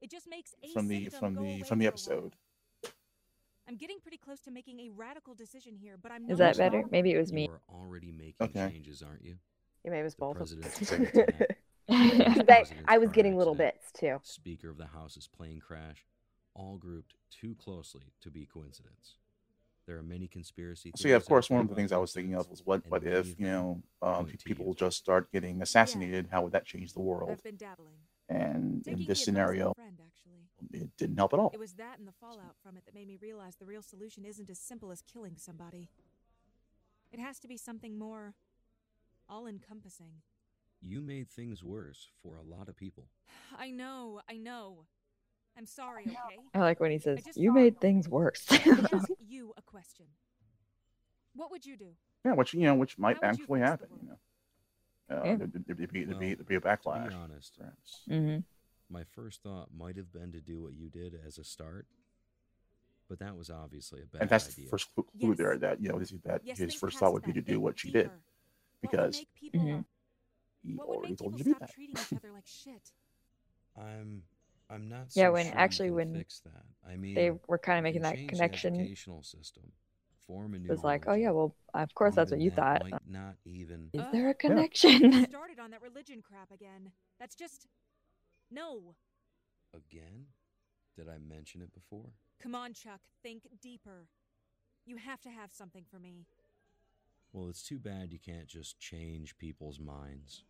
It 0.00 0.10
just 0.10 0.28
makes 0.28 0.54
a 0.62 0.68
from 0.68 0.88
the 0.88 1.08
from 1.08 1.34
the 1.36 1.62
from 1.62 1.78
the 1.78 1.86
for 1.86 2.12
a 2.12 2.14
while. 2.14 2.22
episode. 2.22 2.36
I'm 3.68 3.76
getting 3.76 4.00
pretty 4.00 4.16
close 4.16 4.40
to 4.40 4.50
making 4.50 4.80
a 4.80 4.88
radical 4.88 5.34
decision 5.34 5.76
here, 5.76 5.98
but 6.02 6.10
I'm 6.10 6.22
Is 6.22 6.38
not 6.38 6.38
that 6.38 6.56
sure. 6.56 6.64
better? 6.64 6.84
Maybe 6.90 7.12
it 7.12 7.18
was 7.18 7.32
me. 7.34 7.44
You're 7.44 7.60
already 7.68 8.12
making 8.12 8.34
Okay. 8.40 8.70
changes, 8.70 9.02
aren't 9.02 9.22
you? 9.22 9.36
Yeah, 9.88 9.92
maybe 9.92 10.00
it 10.00 10.04
was 10.04 10.14
The 10.14 10.20
both. 10.20 10.36
president's 10.36 10.92
of 10.92 10.98
them. 11.12 11.26
I, 11.88 12.64
I 12.88 12.98
was 12.98 13.10
getting 13.10 13.36
little 13.36 13.54
bits 13.54 13.90
too. 13.92 14.20
Speaker 14.22 14.68
of 14.70 14.76
the 14.76 14.86
House's 14.86 15.26
plane 15.26 15.60
crash, 15.60 16.04
all 16.54 16.76
grouped 16.76 17.14
too 17.30 17.54
closely 17.58 18.12
to 18.20 18.30
be 18.30 18.46
coincidence. 18.46 19.16
There 19.86 19.96
are 19.96 20.02
many 20.02 20.28
conspiracy. 20.28 20.92
So 20.96 21.08
yeah, 21.08 21.16
of 21.16 21.24
course, 21.24 21.48
one 21.48 21.62
of 21.62 21.68
the 21.70 21.74
things 21.74 21.92
I 21.92 21.96
was 21.96 22.12
thinking 22.12 22.34
of 22.34 22.50
was 22.50 22.60
what 22.66 22.82
what 22.90 23.04
if 23.04 23.40
you 23.40 23.46
know 23.46 23.82
um, 24.02 24.26
put 24.26 24.34
it 24.34 24.40
to 24.40 24.44
people 24.44 24.74
just 24.74 24.98
start 24.98 25.32
getting 25.32 25.62
assassinated? 25.62 26.28
How 26.30 26.42
would 26.42 26.52
that 26.52 26.66
change 26.66 26.92
the 26.92 27.00
world? 27.00 27.30
I've 27.32 27.42
been 27.42 27.56
dabbling. 27.56 27.94
And 28.28 28.84
Taking 28.84 29.00
in 29.04 29.06
this 29.06 29.22
advice 29.22 29.22
of 29.22 29.22
a 29.22 29.24
scenario, 29.24 29.72
friend, 29.72 29.98
actually. 30.04 30.82
it 30.82 30.90
didn't 30.98 31.16
help 31.16 31.32
at 31.32 31.38
all. 31.38 31.50
It 31.54 31.58
was 31.58 31.72
that 31.74 31.98
and 31.98 32.06
the 32.06 32.12
fallout 32.20 32.56
from 32.62 32.76
it 32.76 32.84
that 32.84 32.94
made 32.94 33.08
me 33.08 33.16
realize 33.18 33.56
the 33.56 33.64
real 33.64 33.80
solution 33.80 34.26
isn't 34.26 34.50
as 34.50 34.58
simple 34.58 34.90
as 34.92 35.00
killing 35.10 35.36
somebody. 35.38 35.88
It 37.10 37.18
has 37.18 37.38
to 37.38 37.48
be 37.48 37.56
something 37.56 37.98
more 37.98 38.34
all 39.28 39.46
encompassing. 39.46 40.12
You 40.80 41.00
made 41.00 41.28
things 41.28 41.62
worse 41.64 42.06
for 42.22 42.36
a 42.36 42.42
lot 42.42 42.68
of 42.68 42.76
people. 42.76 43.08
I 43.58 43.70
know, 43.70 44.20
I 44.28 44.36
know. 44.36 44.86
I'm 45.56 45.66
sorry, 45.66 46.04
okay? 46.06 46.38
I 46.54 46.58
like 46.60 46.78
when 46.78 46.92
he 46.92 46.98
says, 46.98 47.18
"You 47.34 47.50
thought- 47.50 47.54
made 47.56 47.80
things 47.80 48.08
worse." 48.08 48.46
Let 48.50 48.66
me 48.66 48.84
ask 48.92 49.08
you 49.26 49.52
a 49.56 49.62
question. 49.62 50.06
What 51.34 51.50
would 51.50 51.66
you 51.66 51.76
do? 51.76 51.90
Yeah, 52.24 52.34
which 52.34 52.54
you 52.54 52.60
know, 52.62 52.74
which 52.76 52.96
might 52.98 53.16
How 53.20 53.28
would 53.30 53.38
you 53.38 53.42
actually 53.44 53.60
happen. 53.60 53.88
You 54.00 54.08
know, 54.08 55.16
uh, 55.16 55.24
Yeah. 55.24 55.36
there'd, 55.36 55.52
there'd 55.66 55.92
be 55.92 56.04
there'd 56.04 56.10
Well, 56.10 56.18
be 56.20 56.34
there'd 56.34 56.46
be 56.48 56.54
a 56.54 56.60
To 56.60 56.66
backlash. 56.68 57.08
be 57.08 57.14
honest, 57.14 57.56
Perhaps. 57.58 58.02
hmm 58.06 58.38
my 58.90 59.04
first 59.04 59.42
thought 59.42 59.68
might 59.76 59.96
have 59.96 60.10
been 60.12 60.32
to 60.32 60.40
do 60.40 60.62
what 60.62 60.72
you 60.74 60.88
did 60.88 61.14
as 61.26 61.36
a 61.38 61.44
start, 61.44 61.86
but 63.08 63.18
that 63.18 63.36
was 63.36 63.50
obviously 63.50 64.00
a 64.00 64.04
bad 64.04 64.12
thing. 64.12 64.20
And 64.22 64.30
that's 64.30 64.48
idea. 64.48 64.64
the 64.64 64.70
first 64.70 64.94
clue, 64.94 65.06
clue 65.20 65.34
there 65.34 65.58
that 65.58 65.82
you 65.82 65.88
know 65.88 65.98
is 65.98 66.10
that 66.24 66.40
Yes, 66.44 66.58
his 66.58 66.74
first 66.74 66.98
thought 66.98 67.12
would 67.12 67.24
be 67.24 67.32
that. 67.32 67.44
to 67.44 67.52
do 67.52 67.60
what 67.60 67.78
she 67.80 67.90
did 67.90 68.04
deeper. 68.04 68.20
What 68.80 68.92
would 68.92 69.00
because 69.00 69.16
make 69.16 69.34
people, 69.34 69.60
Mhm. 69.60 69.84
he 70.62 70.74
what 70.76 70.88
would 70.88 70.96
already 70.96 71.12
make 71.12 71.18
told 71.18 71.32
people 71.32 71.38
you 71.38 71.44
to 71.44 71.44
do 71.44 71.50
stop 71.54 71.60
that. 71.60 71.74
treating 71.74 71.96
each 71.98 72.12
other 72.16 72.32
like 72.32 72.46
shit? 72.46 72.92
I'm, 73.76 74.22
I'm 74.70 74.88
not. 74.88 75.08
Yeah, 75.14 75.28
so 75.28 75.32
when- 75.32 75.46
sure 75.46 75.58
actually 75.58 75.90
when 75.90 76.14
fix 76.14 76.40
that. 76.40 76.64
I 76.86 76.96
mean, 76.96 77.14
They 77.14 77.30
were 77.46 77.58
kind 77.58 77.78
of 77.78 77.82
making 77.84 78.02
can 78.02 78.10
that 78.10 78.16
change 78.16 78.30
the 78.30 78.36
connection. 78.36 78.74
It 78.76 79.22
system, 79.22 79.72
form 80.26 80.54
a 80.54 80.58
new 80.58 80.68
was 80.68 80.84
like, 80.84 81.04
"Oh 81.06 81.14
yeah, 81.14 81.30
well, 81.30 81.54
of 81.74 81.94
course 81.94 82.14
that's 82.14 82.30
what 82.30 82.40
you 82.40 82.50
that 82.50 82.82
thought." 82.82 83.02
Not 83.06 83.36
even. 83.44 83.90
Is 83.92 84.00
Ugh. 84.02 84.12
there 84.12 84.26
a 84.26 84.28
You 84.30 84.34
connection? 84.34 85.24
started 85.28 85.58
on 85.58 85.70
that 85.70 85.82
religion 85.82 86.22
crap 86.22 86.50
again. 86.50 86.92
That's 87.18 87.34
just 87.34 87.66
no. 88.50 88.94
Again? 89.74 90.26
Did 90.96 91.08
I 91.08 91.18
mention 91.18 91.62
it 91.62 91.72
before? 91.72 92.10
Come 92.40 92.54
on, 92.54 92.72
Chuck. 92.72 93.00
Think 93.22 93.46
deeper. 93.60 94.08
You 94.86 94.96
have 94.96 95.20
to 95.22 95.30
have 95.30 95.52
something 95.52 95.84
for 95.90 95.98
me. 95.98 96.26
Well, 97.32 97.48
it's 97.48 97.62
too 97.62 97.78
bad 97.78 98.10
you 98.12 98.18
can't 98.18 98.46
just 98.46 98.78
change 98.80 99.36
people's 99.38 99.78
minds. 99.78 100.44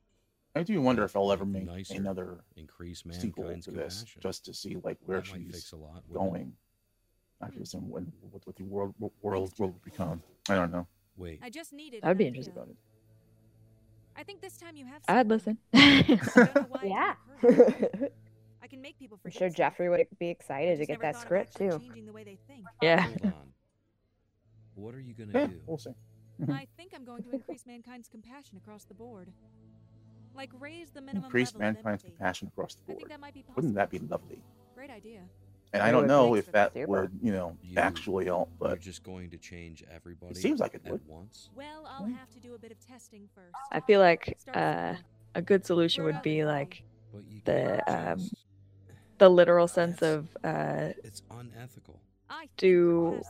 I 0.55 0.63
do 0.63 0.81
wonder 0.81 1.05
if 1.05 1.15
I'll 1.17 1.31
ever 1.33 1.45
Make 1.45 1.65
make 1.65 1.77
nicer, 1.77 1.95
another 1.95 2.39
Increase 2.57 3.03
sequel 3.11 3.45
mankind's 3.45 3.67
to 3.67 3.71
this, 3.73 3.99
compassion. 3.99 4.21
just 4.23 4.45
to 4.47 4.55
see 4.55 4.77
like 4.83 4.97
where 5.05 5.19
that 5.21 5.27
she's 5.27 5.55
fix 5.55 5.73
a 5.73 5.77
lot. 5.77 6.03
going. 6.13 6.53
After 7.41 7.61
this, 7.61 7.75
and 7.75 7.89
when 7.89 8.11
what, 8.33 8.45
what 8.47 8.57
the 8.57 8.65
world 8.65 8.95
what 8.99 9.13
world 9.23 9.53
will 9.59 9.77
become. 9.85 10.23
I 10.49 10.55
don't 10.57 10.73
know. 10.73 10.87
Wait, 11.17 11.39
I 11.43 11.51
just 11.51 11.73
needed. 11.73 12.01
I'd 12.03 12.19
be 12.19 12.25
idea. 12.25 12.29
interested 12.29 12.57
about 12.57 12.69
it. 12.71 12.77
I 14.17 14.25
think 14.25 14.41
this 14.41 14.57
time 14.57 14.77
you 14.77 14.85
have. 14.87 15.03
I'd 15.07 15.29
listen. 15.29 15.59
I 15.73 16.03
don't 16.35 16.55
know 16.57 16.67
why 16.69 16.81
it 16.83 16.89
Yeah. 16.89 17.15
didn't 17.41 17.61
occur 17.61 17.89
to 17.91 17.99
me. 18.03 18.09
I 18.61 18.67
can 18.67 18.81
make 18.81 18.99
people 18.99 19.21
I'm 19.25 19.31
sure. 19.31 19.49
Jeffrey 19.51 19.89
would 19.89 20.05
be 20.19 20.29
excited 20.31 20.79
to 20.81 20.87
get 20.87 21.01
that 21.03 21.17
script 21.17 21.57
too. 21.57 21.81
The 22.05 22.13
way 22.13 22.25
they 22.25 22.39
think. 22.49 22.65
yeah. 22.83 23.03
hold 23.03 23.25
on. 23.27 23.53
What 24.75 24.95
are 24.97 25.01
you 25.01 25.15
gonna 25.15 25.31
Yeah, 25.33 25.47
do? 25.47 25.61
we'll 25.67 25.79
see. 25.79 25.91
I 26.49 26.67
think 26.77 26.93
I'm 26.95 27.05
going 27.05 27.23
to 27.25 27.31
increase 27.33 27.65
mankind's 27.67 28.09
compassion 28.09 28.57
across 28.57 28.85
the 28.85 28.95
board. 28.95 29.33
Like 30.35 30.51
raise 30.61 30.91
the 30.91 31.01
minimum 31.01 31.25
Increase 31.25 31.49
level 31.49 31.61
mankind's 31.61 31.87
empathy. 32.05 32.09
compassion 32.17 32.49
across 32.49 32.75
the 32.75 32.83
I 32.83 32.87
think 32.87 32.99
board. 33.01 33.11
that 33.11 33.21
might 33.21 33.35
be. 33.35 33.45
Wouldn't 33.57 33.75
that 33.75 33.91
be 33.91 33.99
lovely? 33.99 34.41
Great 34.75 34.91
idea. 34.91 35.23
And 35.73 35.83
I 35.83 35.89
I 35.89 35.93
don't 35.93 36.07
know 36.07 36.35
if 36.35 36.51
that 36.53 36.73
super. 36.73 36.87
would, 36.87 37.11
you 37.21 37.33
know, 37.33 37.57
You- 37.63 37.79
actually 37.79 38.27
help, 38.27 38.49
You're 38.61 38.71
but 38.71 38.81
just 38.81 39.03
going 39.03 39.31
to 39.31 39.39
change 39.39 39.85
everybody. 39.91 40.33
It 40.33 40.37
seems 40.39 40.61
like 40.61 40.75
it 40.75 40.83
at 40.87 40.93
would. 40.93 41.07
once. 41.07 41.51
Well, 41.55 41.85
I'll 41.87 42.05
Hmm. 42.07 42.13
have 42.13 42.31
to 42.31 42.41
do 42.41 42.55
a 42.55 42.59
bit 42.59 42.71
of 42.73 42.79
testing 42.81 43.29
first. 43.35 43.55
I 43.73 43.81
feel 43.81 44.01
like 44.01 44.39
uh, 44.55 44.95
a 45.35 45.43
good 45.43 45.67
solution 45.67 46.05
would 46.05 46.23
be 46.23 46.45
like 46.45 46.85
The, 47.45 47.83
um, 48.13 48.21
the 49.19 49.29
literal 49.29 49.67
sense 49.69 50.01
of 50.03 50.29
uh, 50.45 50.91
It's 51.03 51.23
unethical. 51.31 52.01
Do 52.57 53.21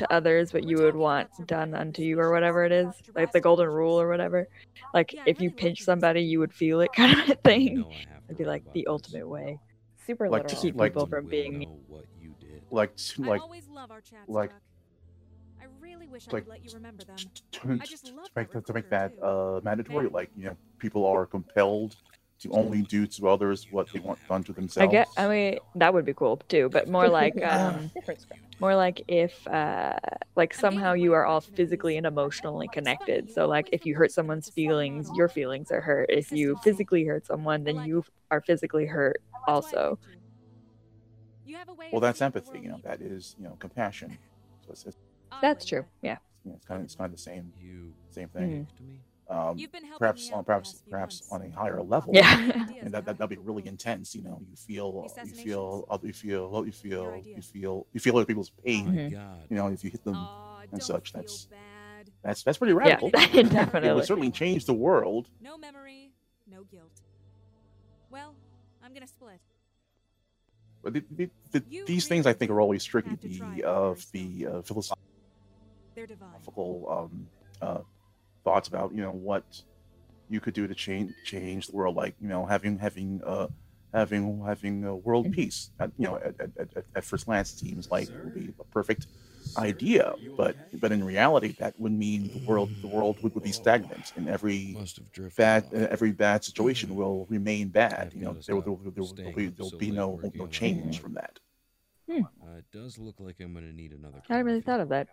we're 0.00 0.08
past 0.08 0.08
that 0.08 0.08
now, 0.08 0.08
Chuck. 0.08 0.08
to 0.08 0.12
others 0.14 0.52
what 0.52 0.64
you 0.64 0.76
would 0.78 0.96
want 0.96 1.28
done 1.46 1.74
unto 1.74 2.02
you 2.02 2.20
or 2.20 2.30
whatever 2.32 2.64
it 2.64 2.70
Talking 2.70 2.88
is, 2.88 3.08
about 3.08 3.16
like 3.22 3.32
the 3.32 3.40
golden 3.40 3.68
rule 3.68 4.00
or 4.00 4.08
whatever. 4.08 4.48
Like 4.94 5.12
Yeah, 5.12 5.22
if 5.26 5.40
you 5.40 5.50
pinch 5.50 5.82
somebody, 5.82 6.22
you 6.22 6.38
would 6.40 6.52
feel 6.52 6.80
it 6.80 6.92
kind 6.96 7.18
of 7.20 7.28
a 7.30 7.34
thing. 7.36 7.80
know 7.80 7.90
I 7.90 7.94
have 7.94 8.06
to 8.06 8.24
It'd 8.28 8.38
be 8.38 8.44
like 8.44 8.62
about 8.62 8.74
the 8.74 8.80
this. 8.80 8.88
ultimate 8.88 9.28
way. 9.28 9.58
Super 10.06 10.28
Like, 10.28 10.44
literal. 10.44 10.62
keep 10.62 10.76
like- 10.76 10.92
people 10.92 11.06
from 11.06 11.26
being 11.26 11.58
know 11.60 11.80
what 11.88 12.04
you 12.20 12.34
did. 12.40 12.62
like 12.70 12.92
I 13.18 13.22
like 13.26 13.40
always 13.42 13.68
love 13.68 13.90
our 13.90 14.00
chats, 14.00 14.28
like- 14.28 14.52
I 15.60 15.64
really 15.80 16.06
wish 16.06 16.28
I 16.28 16.30
could 16.30 16.48
let 16.48 16.64
you 16.64 16.70
remember 16.74 17.04
them. 17.04 17.16
to, 17.16 17.78
I 17.82 17.86
just 17.86 18.12
love 18.12 18.26
to 18.26 18.30
make 18.36 18.52
that 18.52 18.66
that 18.66 18.66
to 18.66 18.72
make 18.72 18.90
that 18.90 19.12
uh 19.22 19.60
mandatory 19.64 20.06
Okay. 20.06 20.14
like 20.14 20.30
you 20.36 20.44
know 20.44 20.56
people 20.78 21.06
are 21.06 21.26
compelled 21.26 21.96
to 22.40 22.50
only 22.52 22.82
do 22.82 23.06
to 23.06 23.28
others 23.28 23.66
what 23.70 23.90
they 23.92 24.00
want 24.00 24.18
done 24.28 24.42
to 24.44 24.52
themselves 24.52 24.88
I 24.88 24.92
get. 24.92 25.08
I 25.16 25.28
mean, 25.28 25.58
that 25.76 25.94
would 25.94 26.04
be 26.04 26.14
cool 26.14 26.36
too, 26.48 26.68
but 26.68 26.88
more 26.88 27.08
like 27.08 27.42
um, 27.44 27.90
more 28.60 28.74
like 28.74 29.02
if 29.08 29.46
uh, 29.48 29.98
like 30.34 30.54
somehow 30.54 30.92
you 30.92 31.12
are 31.14 31.24
all 31.24 31.40
physically 31.40 31.96
and 31.96 32.06
emotionally 32.06 32.68
connected. 32.68 33.30
So 33.30 33.46
like 33.46 33.68
if 33.72 33.86
you 33.86 33.94
hurt 33.94 34.12
someone's 34.12 34.50
feelings, 34.50 35.10
your 35.16 35.28
feelings 35.28 35.70
are 35.70 35.80
hurt. 35.80 36.10
If 36.10 36.32
you 36.32 36.58
physically 36.62 37.04
hurt 37.04 37.26
someone, 37.26 37.64
then 37.64 37.84
you 37.86 38.04
are 38.30 38.40
physically 38.40 38.86
hurt 38.86 39.20
That's 39.32 39.46
why 39.46 39.52
I 39.52 39.54
also. 39.54 39.90
picked 39.90 40.06
you. 40.06 41.52
You 41.52 41.56
have 41.58 41.68
a 41.68 41.74
way 41.74 41.88
well 41.92 42.00
that's 42.00 42.20
empathy 42.20 42.58
you 42.58 42.64
know 42.64 42.70
world 42.72 42.82
that 42.84 42.98
deeper. 42.98 43.14
is 43.14 43.36
you 43.38 43.44
know 43.44 43.56
compassion 43.60 44.18
so 44.66 44.72
it's, 44.72 44.84
it's, 44.84 44.96
That's 45.40 45.64
true. 45.64 45.84
Yeah. 46.02 46.18
you 46.44 46.50
know, 46.50 46.56
it's 46.56 46.66
kind 46.66 46.80
of 46.80 46.84
it's 46.84 46.94
kind 46.96 47.06
of 47.06 47.16
the 47.16 47.22
same 47.22 47.52
same 48.10 48.28
thing 48.28 48.50
gave 48.50 48.76
to 48.76 48.82
me. 48.82 49.00
Um 49.28 49.58
You've 49.58 49.72
been 49.72 49.82
helping 49.84 49.98
perhaps 49.98 50.30
on 50.32 50.44
perhaps 50.44 50.82
perhaps 50.88 51.30
months. 51.30 51.44
on 51.44 51.50
a 51.52 51.54
higher 51.60 51.82
level 51.82 52.12
Yeah. 52.14 52.38
and 52.80 52.92
that, 52.94 53.04
that 53.06 53.18
that'd 53.18 53.28
be 53.28 53.36
really 53.38 53.66
intense 53.66 54.14
you 54.14 54.22
know 54.22 54.40
you 54.48 54.56
feel 54.56 55.08
you 55.24 55.30
feel 55.34 55.84
other 55.90 56.06
you 56.06 56.12
feel 56.12 56.64
you 56.66 56.72
feel 56.72 57.22
you 57.24 57.42
feel 57.42 57.86
you 57.92 58.00
feel 58.00 58.16
other 58.16 58.24
people's 58.26 58.52
My 58.58 58.64
pain 58.64 58.86
Mhm. 58.86 59.10
You 59.50 59.56
know 59.56 59.66
if 59.68 59.82
you 59.84 59.90
hit 59.90 60.04
them 60.04 60.14
Aw, 60.16 60.60
and 60.72 60.82
such, 60.82 61.12
that's- 61.12 61.46
bad. 61.50 62.10
that's 62.22 62.42
that's 62.44 62.58
pretty 62.58 62.72
radical. 62.74 63.10
Yeah, 63.14 63.26
radical 63.72 63.84
it 63.84 63.94
would 63.94 64.04
certainly 64.04 64.30
change 64.30 64.64
the 64.64 64.74
world 64.74 65.28
No 65.40 65.56
memory, 65.58 66.12
no 66.50 66.62
guilt. 66.64 67.00
Well, 68.10 68.34
I'm 68.82 68.92
gonna 68.94 69.06
split. 69.08 69.40
but 70.82 70.92
the, 70.92 71.02
the, 71.10 71.30
the, 71.50 71.58
these 71.60 71.84
really 71.86 72.00
things 72.10 72.26
i 72.26 72.32
think 72.32 72.48
are 72.52 72.60
always 72.60 72.84
tricky 72.84 73.10
have 73.10 73.20
to 73.20 73.28
try 73.36 73.54
the 73.56 73.64
of 73.64 73.96
first, 73.98 74.12
the 74.12 74.46
uh, 74.46 74.62
philosophical 74.62 75.00
um, 76.88 77.26
uh, 77.60 77.78
thoughts 78.46 78.68
about 78.68 78.94
you 78.94 79.02
know 79.02 79.12
what 79.12 79.44
you 80.28 80.40
could 80.40 80.54
do 80.54 80.66
to 80.66 80.74
change 80.74 81.14
change 81.24 81.66
the 81.66 81.76
world, 81.76 81.96
like 81.96 82.16
you 82.20 82.28
know 82.28 82.46
having 82.46 82.78
having 82.78 83.20
uh, 83.26 83.48
having 83.92 84.42
having 84.44 84.86
uh, 84.86 84.94
world 84.94 85.26
Mhm. 85.26 85.32
peace. 85.32 85.70
At, 85.80 85.92
you 85.98 86.06
know, 86.06 86.16
at, 86.16 86.34
at, 86.40 86.50
at, 86.76 86.84
at 86.96 87.04
first 87.04 87.26
glance, 87.26 87.52
it 87.52 87.58
seems 87.58 87.88
like 87.90 88.08
it 88.10 88.24
would 88.24 88.34
be 88.34 88.50
a 88.60 88.64
perfect 88.72 89.06
idea, 89.58 90.14
but 90.36 90.56
but 90.72 90.92
in 90.92 91.04
reality, 91.04 91.54
that 91.58 91.78
would 91.78 91.92
mean 91.92 92.30
the 92.32 92.40
world 92.46 92.70
the 92.82 92.88
world 92.88 93.18
would, 93.22 93.34
would 93.34 93.44
be 93.44 93.52
stagnant, 93.52 94.12
and 94.16 94.28
every 94.28 94.78
Must 94.78 94.96
have 94.96 95.12
bad 95.36 95.64
off. 95.64 95.72
uh, 95.74 95.88
every 95.90 96.12
bad 96.12 96.44
situation 96.44 96.94
will 96.94 97.26
remain 97.28 97.68
bad. 97.70 98.10
You 98.14 98.24
know, 98.26 98.34
gotta 98.34 98.42
there 98.46 98.56
will 98.56 98.62
there, 98.62 98.72
will- 98.72 98.92
there, 98.92 99.04
will 99.04 99.32
be 99.32 99.48
there'll 99.48 99.70
so 99.70 99.78
be 99.78 99.90
no 99.92 100.20
no 100.34 100.46
change 100.48 101.00
from 101.00 101.14
that. 101.14 101.38
Uh, 102.42 102.58
it 102.58 102.64
does 102.72 102.98
look 102.98 103.20
like 103.20 103.40
I'm 103.40 103.54
gonna 103.54 103.72
need 103.72 103.92
another. 103.92 104.22
I 104.28 104.34
hadn't 104.34 104.46
really 104.46 104.60
thought 104.60 104.80
of 104.80 104.88
that. 104.90 105.08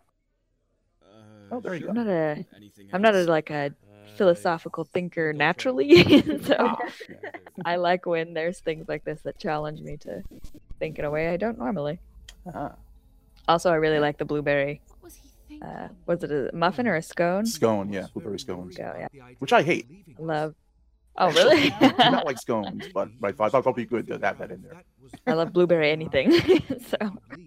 Oh, 1.51 1.59
there 1.59 1.75
you 1.75 1.87
I'm 1.89 1.93
go. 1.95 2.03
not 2.03 2.09
a. 2.11 2.45
I'm 2.93 3.01
not 3.01 3.15
a 3.15 3.23
like 3.25 3.49
a 3.49 3.67
Uh, 3.67 3.69
philosophical 4.17 4.83
thinker 4.85 5.31
go 5.33 5.37
for 5.37 5.43
it. 5.43 5.45
naturally, 5.45 6.39
so 6.43 6.77
I 7.65 7.75
like 7.77 8.05
when 8.05 8.33
there's 8.33 8.59
things 8.59 8.87
like 8.87 9.03
this 9.05 9.21
that 9.21 9.37
challenge 9.39 9.81
me 9.81 9.97
to 9.97 10.21
think 10.79 10.99
in 10.99 11.05
a 11.05 11.11
way 11.11 11.29
I 11.29 11.37
don't 11.37 11.57
normally. 11.57 11.99
ah. 12.53 12.73
Also, 13.47 13.69
I 13.71 13.75
really 13.75 13.99
like 13.99 14.17
the 14.17 14.25
blueberry. 14.25 14.81
What 14.87 15.03
was 15.03 15.15
he 15.15 15.27
thinking? 15.49 15.67
Uh, 15.67 15.89
was 16.05 16.23
it 16.23 16.31
a 16.31 16.49
muffin 16.55 16.87
or 16.87 16.95
a 16.95 17.01
scone? 17.01 17.45
Scone, 17.45 17.91
yeah, 17.91 18.07
blueberry 18.13 18.39
scones, 18.39 18.75
Go, 18.77 18.95
yeah. 18.97 19.07
which 19.39 19.51
I 19.51 19.61
hate. 19.63 19.85
Love. 20.17 20.55
Oh, 21.17 21.29
really? 21.31 21.71
I 21.71 21.89
do 21.89 22.11
not 22.11 22.25
like 22.25 22.39
scones, 22.47 22.85
but 22.93 23.09
but 23.19 23.35
I 23.39 23.49
thought 23.49 23.59
it 23.59 23.65
would 23.65 23.75
be 23.75 23.85
good 23.85 24.07
to 24.07 24.13
have 24.17 24.37
that 24.39 24.49
in 24.49 24.61
there. 24.63 24.81
I 25.27 25.33
love 25.33 25.51
blueberry 25.53 25.91
anything. 25.91 26.31
so 26.89 26.97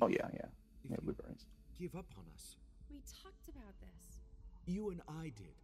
Oh 0.03 0.07
yeah, 0.09 0.29
yeah, 0.35 0.47
yeah, 0.91 0.97
blueberries. 1.03 1.47
Give 1.81 1.95
up 1.97 2.07
on 2.19 2.25
us. 2.35 2.57
we 2.91 2.99
talked 3.23 3.49
about 3.49 3.75
this. 3.81 4.21
You 4.67 4.91
and 4.91 5.01
I 5.09 5.33
did. 5.37 5.55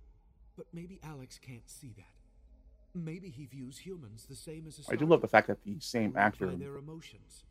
But 0.57 0.67
maybe 0.73 1.01
Alex 1.03 1.39
can't 1.39 1.69
see 1.69 1.93
that. 1.97 2.05
Maybe 2.95 3.31
he 3.31 3.47
views 3.47 3.79
humans 3.79 4.27
the 4.29 4.37
same 4.37 4.67
as 4.67 4.79
a 4.79 4.93
I 4.93 4.97
do 4.97 5.07
love 5.07 5.23
the 5.23 5.29
fact 5.29 5.49
that 5.49 5.63
the 5.65 5.77
same 5.81 6.15
actor 6.17 6.47
their 6.57 6.77
emotions. 6.77 7.45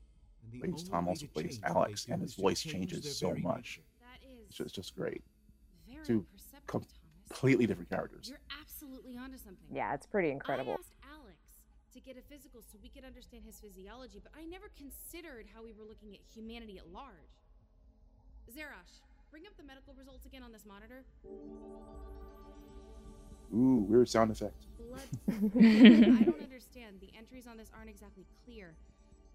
And 0.44 0.52
the 0.54 0.68
plays 0.68 0.84
Tom 0.84 1.08
also 1.08 1.26
plays 1.28 1.60
Alex, 1.64 2.08
and 2.10 2.22
his 2.22 2.36
voice 2.36 2.62
change 2.62 2.92
changes 2.92 3.18
so 3.18 3.34
much. 3.36 3.82
That 4.02 4.20
is 4.28 4.48
It's 4.50 4.58
just, 4.58 4.68
it's 4.68 4.76
just 4.76 4.96
great. 4.96 5.24
very 5.88 6.06
two 6.06 6.26
perceptive, 6.32 6.68
com- 6.68 6.82
Thomas. 6.82 6.98
Completely 7.30 7.66
different 7.66 7.90
characters. 7.90 8.30
You're 8.30 8.40
absolutely 8.60 9.18
onto 9.18 9.38
something. 9.38 9.66
Yeah, 9.72 9.94
it's 9.94 10.06
pretty 10.06 10.30
incredible. 10.32 10.74
I 10.74 10.76
asked 10.76 10.94
Alex 11.10 11.38
to 11.94 12.00
get 12.00 12.18
a 12.18 12.22
physical 12.22 12.62
so 12.62 12.78
we 12.84 12.90
could 12.90 13.06
understand 13.06 13.44
his 13.46 13.60
physiology, 13.60 14.20
but 14.22 14.32
I 14.38 14.46
never 14.46 14.70
considered 14.78 15.48
how 15.56 15.64
we 15.64 15.74
were 15.74 15.86
looking 15.86 16.14
at 16.14 16.22
humanity 16.34 16.78
at 16.78 16.88
large. 16.92 17.40
Zerash, 18.52 19.00
bring 19.32 19.48
up 19.48 19.56
the 19.58 19.64
medical 19.64 19.94
results 19.94 20.26
again 20.26 20.44
on 20.44 20.52
this 20.52 20.66
monitor. 20.66 21.04
Ooh, 23.56 23.86
weird 23.88 24.10
sound 24.10 24.32
effect. 24.32 24.66
Blood. 24.78 25.02
I 25.30 26.24
don't 26.24 26.44
understand. 26.44 26.98
The 27.00 27.10
entries 27.18 27.48
on 27.48 27.58
this 27.58 27.72
aren't 27.76 27.90
exactly 27.90 28.26
clear. 28.46 28.76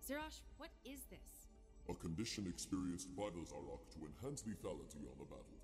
Zerash, 0.06 0.40
what 0.58 0.70
is 0.84 1.00
this? 1.10 1.48
A 1.88 1.94
condition 1.94 2.46
experienced 2.48 3.14
by 3.16 3.24
the 3.24 3.40
Zarok 3.40 3.80
to 3.94 3.98
enhance 4.06 4.42
lethality 4.42 5.02
on 5.08 5.16
the 5.18 5.24
battlefield. 5.24 5.56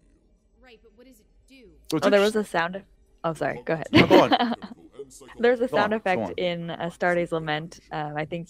Right, 0.62 0.78
but 0.82 0.92
what 0.96 1.06
does 1.06 1.20
it 1.20 1.26
do? 1.48 1.70
So 1.90 1.98
oh, 2.02 2.10
there 2.10 2.20
was 2.20 2.36
a 2.36 2.44
sound. 2.44 2.82
Oh, 3.24 3.34
sorry. 3.34 3.62
Go 3.64 3.74
ahead. 3.74 3.88
No, 3.92 4.06
go 4.06 4.22
on. 4.22 4.30
Chemical 4.30 4.56
and 5.34 5.44
There's 5.44 5.60
a 5.60 5.68
Go 5.68 5.76
on, 5.76 5.82
sound 5.82 5.94
effect 5.94 6.38
in 6.38 6.70
uh, 6.70 6.76
Astarte's 6.76 7.32
Lament. 7.32 7.80
Um, 7.90 8.16
I 8.16 8.24
think 8.24 8.48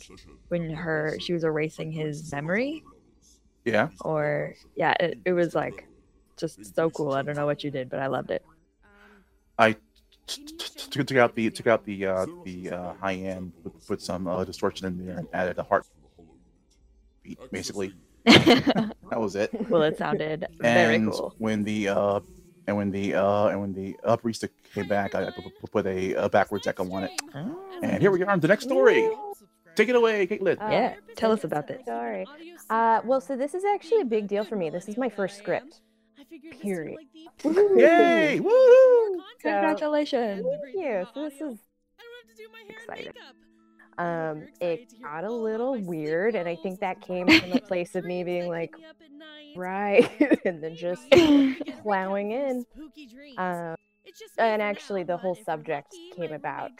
when 0.49 0.71
her 0.71 1.17
she 1.21 1.33
was 1.33 1.45
erasing 1.45 1.91
his 1.91 2.31
memory, 2.33 2.83
Yeah. 3.65 3.89
or 4.01 4.55
yeah, 4.75 4.95
it, 4.99 5.19
it 5.25 5.33
was 5.33 5.55
like 5.55 5.87
just 6.37 6.75
so 6.75 6.91
cool. 6.91 7.13
I 7.13 7.23
don't 7.23 7.37
know 7.37 7.47
what 7.47 7.63
you 7.63 7.71
did, 7.71 7.89
but 7.89 8.01
I 8.01 8.07
loved 8.09 8.31
it. 8.31 8.43
Um, 8.85 9.23
I 9.59 9.73
t- 10.27 10.45
t- 10.45 10.57
t- 10.91 11.05
took 11.05 11.17
out 11.19 11.35
the 11.35 11.51
took 11.51 11.67
out 11.69 11.85
the 11.85 12.07
uh, 12.07 12.27
the 12.45 12.71
uh, 12.71 12.93
high 12.95 13.15
end, 13.15 13.53
put, 13.63 13.87
put 13.87 14.03
some 14.03 14.27
uh, 14.27 14.43
distortion 14.45 14.87
in 14.89 15.07
there, 15.07 15.19
and 15.19 15.29
added 15.33 15.59
a 15.59 15.63
heartbeat. 15.63 15.93
Basically, 17.53 17.95
that 18.25 18.95
was 19.13 19.37
it. 19.37 19.51
well, 19.71 19.83
it 19.83 19.97
sounded 19.97 20.47
very 20.61 20.97
And 20.97 21.13
cool. 21.13 21.35
when 21.39 21.63
the 21.63 21.89
uh, 21.89 22.21
and 22.67 22.77
when 22.77 22.91
the 22.91 23.15
uh, 23.15 23.47
and 23.47 23.61
when 23.61 23.73
the 23.73 23.97
uh, 24.05 24.17
barista 24.17 24.49
came 24.75 24.89
back, 24.89 25.15
I, 25.15 25.27
I 25.27 25.31
put, 25.31 25.45
put- 25.61 25.71
put 25.73 25.87
a, 25.87 26.17
uh 26.17 26.29
backwards 26.29 26.67
echo 26.67 26.91
on 26.93 27.05
it. 27.05 27.13
And 27.83 28.01
here 28.03 28.11
we 28.11 28.23
are 28.25 28.31
on 28.31 28.41
the 28.41 28.49
next 28.49 28.65
story. 28.65 29.09
Take 29.75 29.89
it 29.89 29.97
away, 29.97 30.27
Caitlin. 30.27 30.61
Uh, 30.61 30.69
Yeah, 30.71 30.95
tell 31.17 31.33
us 31.33 31.45
about 31.45 31.67
this. 31.67 31.83
Sorry. 31.87 32.27
Uh, 32.71 33.01
well, 33.05 33.21
so 33.21 33.37
this 33.37 33.55
is 33.55 33.65
actually 33.65 34.01
a 34.01 34.05
big 34.05 34.29
deal 34.29 34.45
for 34.45 34.57
me. 34.57 34.71
This 34.71 34.89
is 34.89 34.97
my 34.97 35.09
first 35.09 35.37
script. 35.37 35.81
Period. 36.61 36.99
Yay! 37.45 38.41
Woo! 38.41 39.23
Congratulations! 39.43 40.47
Thank 40.63 40.75
you. 40.75 41.07
So 41.13 41.29
this 41.29 41.41
is 41.41 41.59
exciting. 42.69 43.13
Um, 43.99 44.47
it 44.61 44.95
got 45.03 45.25
a 45.25 45.31
little 45.31 45.79
weird, 45.81 46.35
and 46.35 46.49
I 46.49 46.57
think 46.57 46.81
that 46.81 47.01
came 47.01 47.27
from 47.27 47.53
a 47.53 47.61
place 47.61 47.95
of 47.95 48.05
me 48.05 48.25
being 48.25 48.49
like, 48.49 48.75
right, 49.55 50.11
and 50.45 50.63
then 50.63 50.75
just 50.77 51.03
plowing 51.83 52.33
in. 52.33 52.65
Um, 53.37 53.77
and 54.39 54.63
actually, 54.63 55.03
the 55.03 55.17
whole 55.17 55.35
subject 55.35 55.95
came 56.17 56.33
about. 56.33 56.71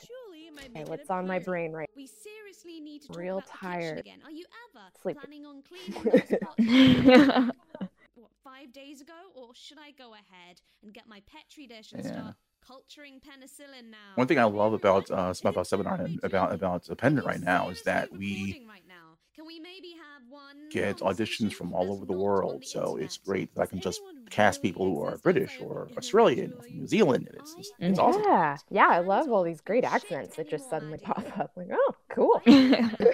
Okay, 0.59 0.85
what's 0.85 1.11
on 1.11 1.27
my 1.27 1.39
brain 1.39 1.73
right? 1.73 1.89
we 1.97 2.07
seriously 2.07 2.81
need 2.81 3.03
to 3.03 3.13
Real 3.13 3.37
about 3.37 3.47
the 3.47 3.53
kitchen 3.53 3.99
tired. 3.99 3.99
again. 3.99 4.19
Are 4.25 4.31
you 4.31 4.45
ever 4.71 4.85
Sleepy. 5.03 5.19
planning 5.21 5.47
on 5.47 5.63
cleaning 5.69 6.09
those 6.09 6.33
pots? 6.43 6.61
what, 8.15 8.31
five 8.45 8.73
days 8.73 9.01
ago? 9.01 9.13
Or 9.35 9.51
should 9.55 9.79
I 9.79 9.91
go 9.93 10.13
ahead 10.15 10.61
and 10.83 10.93
get 10.93 11.09
my 11.09 11.23
petri 11.27 11.67
dish 11.67 11.93
and 11.93 12.05
Yeah. 12.05 12.13
start 12.13 12.35
culturing 12.67 13.21
penicillin 13.21 13.91
now? 13.91 14.15
One 14.15 14.27
thing 14.27 14.39
I 14.39 14.45
love 14.45 14.73
about 14.73 15.11
uh, 15.11 15.35
about 15.45 15.67
Seminar 15.67 16.01
and 16.01 16.21
about 16.23 16.53
about 16.53 16.89
Pendant 16.99 17.27
right 17.27 17.41
now 17.41 17.71
is 17.71 17.83
that 17.83 18.13
we 18.13 18.45
Recording 18.47 18.69
right 18.69 18.83
now. 18.89 18.95
Can 19.35 19.47
we 19.47 19.59
maybe 19.61 19.93
have 19.93 20.23
one 20.29 20.69
get 20.71 20.99
auditions 20.99 21.53
from 21.53 21.73
all 21.73 21.93
over 21.93 22.05
the 22.05 22.13
world. 22.13 22.63
the 22.63 22.67
So 22.67 22.97
it's 22.97 23.19
great 23.19 23.55
that 23.55 23.63
I 23.63 23.67
can 23.67 23.81
just 23.81 24.01
cast 24.31 24.63
people 24.63 24.87
who 24.87 25.03
are 25.03 25.19
British 25.19 25.59
or 25.61 25.89
Australian 25.97 26.53
or 26.53 26.63
from 26.63 26.79
New 26.79 26.87
Zealand. 26.87 27.29
and 27.31 27.41
It's, 27.41 27.55
it's, 27.59 27.73
it's 27.79 27.99
awesome. 27.99 28.23
Yeah, 28.23 28.57
yeah, 28.71 28.89
I 28.89 29.01
love 29.01 29.31
all 29.31 29.43
these 29.43 29.61
great 29.61 29.85
accents 29.85 30.37
that 30.37 30.49
just 30.51 30.69
suddenly 30.71 30.99
pop 30.99 31.25
up. 31.39 31.53
Like, 31.57 31.69
oh, 31.73 31.95
cool. 32.11 32.43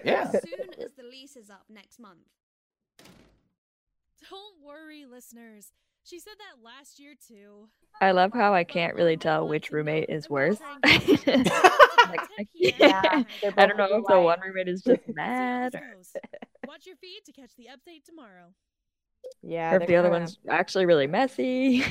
Yeah. 0.04 0.30
As 0.32 0.42
soon 0.42 0.70
as 0.78 0.92
the 0.96 1.02
lease 1.02 1.36
is 1.36 1.50
up 1.50 1.64
next 1.68 1.98
month. 1.98 2.20
Don't 4.30 4.64
worry, 4.64 5.06
listeners. 5.06 5.72
She 6.08 6.18
said 6.18 6.34
that 6.38 6.64
last 6.64 6.98
year 6.98 7.12
too. 7.28 7.68
I 8.00 8.12
love 8.12 8.32
how 8.32 8.54
I 8.54 8.64
can't 8.64 8.94
really 8.94 9.16
tell 9.18 9.46
which 9.46 9.70
roommate 9.70 10.08
is 10.08 10.30
worse. 10.30 10.58
like, 10.84 12.20
Yeah, 12.54 13.24
I 13.56 13.66
don't 13.66 13.76
know 13.76 13.84
if 13.84 14.04
the 14.06 14.14
alike. 14.14 14.24
one 14.24 14.40
roommate 14.40 14.68
is 14.68 14.82
just 14.86 15.02
mad 15.08 15.74
or, 15.74 15.96
Watch 16.66 16.86
your 16.86 16.96
feed 16.96 17.20
to 17.26 17.32
catch 17.32 17.50
the 17.56 17.64
update 17.70 18.04
tomorrow. 18.04 18.54
Yeah, 19.42 19.74
or 19.74 19.80
if 19.80 19.88
the 19.88 19.96
other 19.96 20.08
kinda- 20.08 20.20
one's 20.20 20.38
actually 20.48 20.86
really 20.86 21.06
messy. 21.06 21.82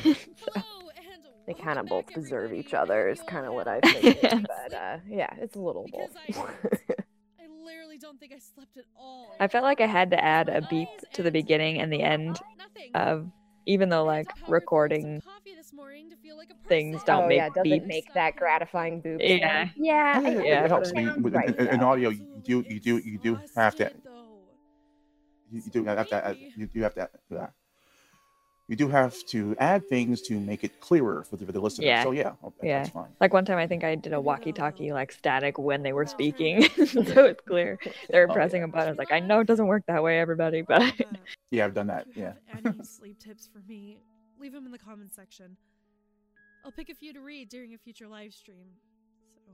they 1.46 1.54
kind 1.54 1.78
of 1.78 1.86
both 1.86 2.12
deserve 2.14 2.54
each 2.54 2.74
other. 2.74 3.10
Is 3.10 3.22
kind 3.28 3.46
of 3.46 3.54
what 3.54 3.68
I 3.68 3.82
think. 3.82 4.22
but 4.22 4.74
uh, 4.74 4.98
yeah, 5.08 5.34
it's 5.38 5.56
a 5.56 5.60
little 5.62 5.86
both. 5.92 6.16
I 6.28 7.48
literally 7.64 7.98
don't 8.00 8.20
think 8.20 8.34
I 8.34 8.40
slept 8.40 8.78
at 8.78 8.86
all. 8.98 9.36
I 9.40 9.48
felt 9.48 9.64
like 9.64 9.80
I 9.82 9.86
had 9.88 10.10
to 10.12 10.24
add 10.24 10.50
a 10.50 10.62
beep 10.70 10.90
to 11.14 11.22
the 11.24 11.32
beginning 11.32 11.80
and 11.82 11.92
the 11.94 12.02
end 12.02 12.40
of, 12.96 13.28
even 13.68 13.90
though 13.90 14.04
like 14.04 14.32
recording 14.48 15.22
things 16.68 17.04
don't 17.04 17.26
oh 17.26 17.28
make 17.28 17.38
yeah, 17.38 17.50
doesn't 17.50 17.64
beeps. 17.72 17.86
make 17.88 18.14
that 18.14 18.36
gratifying 18.36 19.00
boob. 19.02 19.22
Yeah. 19.22 19.66
sound. 19.66 19.72
yeah, 19.78 20.20
Yeah, 20.22 20.30
it, 20.30 20.34
get 20.34 20.46
it 20.46 20.66
it, 20.66 20.70
helps. 20.70 20.92
but 20.92 20.98
I 20.98 21.02
mean, 21.02 21.08
sounds 21.12 21.24
with- 21.24 21.34
right, 21.36 21.56
in, 21.56 21.68
in 21.68 21.80
audio, 21.82 22.10
you 22.10 22.42
do 22.44 22.66
you 22.68 22.80
do 22.80 22.98
you 22.98 23.18
do 23.18 23.40
have 23.56 23.76
to 23.76 23.92
you, 25.52 25.62
you 25.66 25.72
do 25.72 25.84
have 25.86 26.10
to 26.10 26.36
you 26.58 26.68
do 26.68 26.82
have 26.82 26.94
to 26.96 27.10
yeah. 27.30 27.48
you 28.68 28.76
do 28.76 28.88
have 28.90 29.16
to 29.28 29.56
add 29.60 29.88
things 29.88 30.22
to 30.24 30.38
make 30.40 30.64
it 30.66 30.82
clearer 30.82 31.24
for 31.24 31.38
the, 31.38 31.46
for 31.46 31.54
the 31.54 31.60
listener. 31.62 31.88
Yeah. 31.88 32.04
So 32.04 32.12
yeah, 32.12 32.34
oh, 32.44 32.54
that- 32.60 32.68
yeah. 32.68 32.80
that's 32.80 32.90
fine. 32.90 33.08
Like 33.22 33.34
one 33.34 33.46
time, 33.46 33.58
I 33.58 33.68
think 33.68 33.84
I 33.86 33.96
did 33.96 34.12
a 34.14 34.20
walkie-talkie 34.20 34.92
like 34.92 35.12
static 35.14 35.58
when 35.58 35.84
they 35.84 35.94
were 35.94 36.06
speaking, 36.06 36.64
so 36.86 37.26
it's 37.26 37.42
clear 37.48 37.80
they 38.10 38.20
were 38.20 38.30
Oh, 38.30 38.34
pressing 38.34 38.64
a 38.64 38.68
button. 38.68 38.88
I 38.88 38.92
was 38.92 38.98
like, 38.98 39.12
I 39.14 39.20
know 39.20 39.40
it 39.40 39.48
doesn't 39.48 39.68
work 39.68 39.84
that 39.88 40.04
way, 40.04 40.20
everybody, 40.20 40.62
but 40.68 40.94
Yeah, 41.50 41.64
I've 41.64 41.74
done 41.74 41.88
that. 41.88 42.08
Yeah. 42.14 42.34
Any 42.66 42.84
sleep 42.84 43.20
tips 43.20 43.48
for 43.52 43.62
me? 43.68 44.00
Leave 44.40 44.54
them 44.54 44.66
in 44.66 44.72
the 44.72 44.78
comments 44.78 45.16
section. 45.16 45.58
I'll 46.66 46.72
pick 46.72 46.90
a 46.90 46.96
few 46.96 47.14
to 47.14 47.22
read 47.22 47.50
during 47.50 47.74
a 47.74 47.78
future 47.78 48.08
live 48.08 48.34
stream. 48.34 48.68
So 49.46 49.52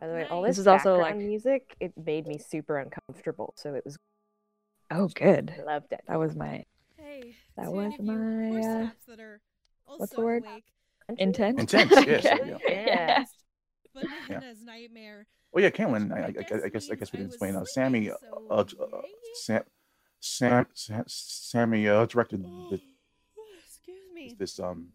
By 0.00 0.06
the 0.08 0.14
way, 0.14 0.26
all 0.30 0.42
This 0.42 0.52
this, 0.56 0.58
is 0.60 0.66
also, 0.66 0.96
background 0.98 1.18
like- 1.20 1.26
music. 1.26 1.76
It 1.80 1.92
made 2.02 2.26
me 2.26 2.38
super 2.38 2.78
uncomfortable, 2.78 3.54
so 3.56 3.74
it 3.74 3.84
was. 3.84 3.98
oh, 4.90 5.08
good. 5.08 5.54
I 5.58 5.62
loved 5.62 5.92
it. 5.92 6.00
That 6.08 6.18
was 6.18 6.34
my 6.34 6.64
hey, 6.98 7.34
that 7.56 7.64
to 7.64 7.70
was 7.70 7.84
any 7.86 7.94
of 7.94 8.00
you 8.00 8.12
my 8.12 8.60
uh, 8.60 8.88
that 9.08 9.20
are 9.20 9.40
what's 9.86 10.12
the 10.14 10.20
word? 10.22 10.44
awake, 10.44 10.64
Intense. 11.18 11.60
Intense, 11.60 11.92
yes, 12.06 12.22
there 12.24 12.46
you 12.46 12.52
go. 12.52 12.58
Yeah. 12.68 13.24
Bananas 13.94 14.58
nightmare. 14.64 15.26
Well, 15.52 15.62
yeah, 15.62 15.70
Cameron. 15.70 16.10
I, 16.12 16.24
I, 16.24 16.26
I 16.64 16.68
guess 16.68 16.90
I 16.90 16.94
guess 16.96 17.12
we 17.12 17.18
didn't 17.18 17.28
explain. 17.32 17.54
Uh, 17.54 17.64
Sammy, 17.64 18.10
uh, 18.10 18.14
uh, 18.50 18.54
uh, 18.54 18.64
Sam, 19.44 19.62
Sam, 20.24 20.66
Sam, 20.72 21.04
Sammy 21.06 21.86
uh, 21.86 22.06
directed 22.06 22.42
the, 22.42 22.80
Excuse 23.66 24.12
me. 24.14 24.34
this 24.38 24.58
um 24.58 24.88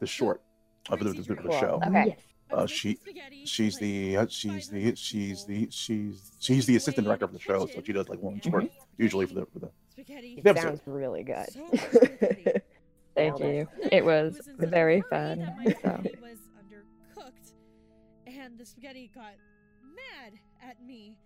the 0.00 0.06
short 0.06 0.42
of 0.90 0.98
the, 0.98 1.12
the, 1.12 1.22
the, 1.22 1.34
the 1.34 1.58
show. 1.58 1.80
Okay. 1.86 2.16
Uh, 2.52 2.66
she 2.66 2.98
she's 3.44 3.78
the 3.78 4.18
uh, 4.18 4.26
she's 4.28 4.68
the 4.68 4.94
she's 4.94 5.46
the 5.46 5.66
she's 5.70 6.30
she's 6.38 6.66
the 6.66 6.76
assistant 6.76 7.06
director 7.06 7.24
of 7.24 7.32
the 7.32 7.38
show, 7.38 7.66
so 7.66 7.82
she 7.84 7.92
does 7.92 8.08
like 8.08 8.20
one 8.20 8.38
short 8.40 8.70
usually 8.98 9.24
for 9.26 9.34
the 9.34 9.46
for 9.46 9.58
the, 9.60 9.70
Spaghetti. 9.88 10.40
the 10.42 10.50
episode. 10.50 10.68
Sounds 10.68 10.82
really 10.84 11.24
good. 11.24 11.48
Thank 13.16 13.40
you. 13.40 13.66
It 13.90 14.04
was 14.04 14.38
very 14.58 15.00
fun. 15.08 15.50
So. 15.82 16.02
was 16.20 16.38
undercooked, 16.60 17.52
and 18.26 18.58
the 18.58 18.66
spaghetti 18.66 19.10
got 19.14 19.32
mad 19.82 20.34
at 20.62 20.84
me. 20.84 21.16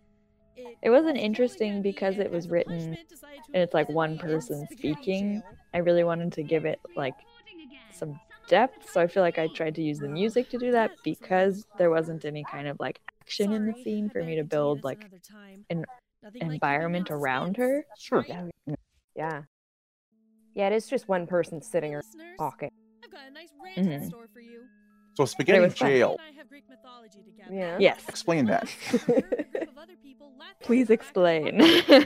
It, 0.57 0.76
It 0.83 0.90
wasn't 0.90 1.19
interesting 1.19 1.83
because 1.83 2.19
it 2.19 2.30
was 2.30 2.49
written 2.49 2.97
and 3.52 3.62
it's 3.62 3.75
like 3.75 3.88
one 3.88 4.19
person 4.19 4.66
speaking. 4.71 5.42
I 5.75 5.78
really 5.78 6.04
wanted 6.04 6.33
to 6.35 6.42
give 6.42 6.64
it 6.64 6.80
like 6.97 7.14
some 7.92 8.21
depth, 8.49 8.88
so 8.90 9.00
I 9.00 9.07
feel 9.07 9.23
like 9.23 9.38
I 9.38 9.49
tried 9.49 9.75
to 9.76 9.83
use 9.83 9.99
the 10.00 10.09
music 10.09 10.49
to 10.50 10.59
do 10.59 10.73
that 10.73 10.90
because 11.04 11.64
there 11.78 11.90
wasn't 11.90 12.25
any 12.25 12.45
kind 12.45 12.66
of 12.69 12.78
like 12.80 13.00
action 13.23 13.52
in 13.52 13.66
the 13.66 13.75
scene 13.75 14.09
for 14.11 14.23
me 14.25 14.37
to 14.37 14.45
build 14.45 14.85
like 14.85 15.04
an 15.71 15.85
environment 16.40 17.11
around 17.11 17.57
her. 17.57 17.85
Sure. 17.99 18.26
Yeah. 19.14 19.42
Yeah, 20.54 20.66
it 20.66 20.73
is 20.73 20.88
just 20.88 21.09
one 21.09 21.26
person 21.26 21.62
sitting 21.62 21.95
or 21.95 22.02
talking. 22.38 22.71
I've 23.04 23.11
got 23.11 23.28
a 23.28 23.32
nice 23.32 23.50
rant 23.63 23.89
Mhm. 23.89 23.93
in 24.02 24.08
store 24.08 24.28
for 24.32 24.41
you. 24.41 24.65
So 25.17 25.25
spaghetti 25.26 25.60
was 25.60 25.75
fun. 25.75 25.89
jail. 25.89 26.17
I 26.21 26.32
have 26.39 26.49
Greek 26.49 26.65
mythology 26.69 27.23
together. 27.23 27.54
Yeah. 27.54 27.76
Yes. 27.78 28.04
Explain 28.08 28.47
that. 28.47 28.75
Please 30.63 30.91
explain. 30.91 31.61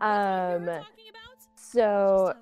Um. 0.00 0.68
So 1.54 2.34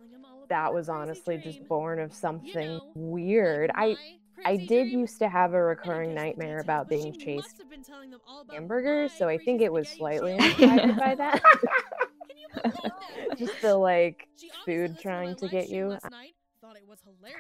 that 0.49 0.73
was 0.73 0.89
honestly 0.89 1.39
just 1.39 1.67
born 1.69 2.01
of 2.01 2.13
something 2.15 2.81
weird. 2.95 3.71
I 3.75 3.97
I 4.45 4.57
did 4.57 4.89
used 4.89 5.19
to 5.19 5.29
have 5.29 5.55
a 5.55 5.63
recurring 5.63 6.15
nightmare 6.15 6.59
about 6.59 6.89
being 6.89 7.13
chased 7.13 7.63
by 7.71 8.55
hamburgers, 8.55 9.13
so 9.13 9.29
I 9.29 9.39
think 9.39 9.61
it 9.61 9.73
was 9.73 9.89
slightly 9.89 10.33
inspired 10.33 10.97
by 10.97 11.15
that. 11.17 11.43
just 13.39 13.61
the 13.61 13.77
like 13.77 14.29
food 14.65 14.99
trying 14.99 15.37
to 15.37 15.49
get 15.49 15.69
you. 15.69 15.97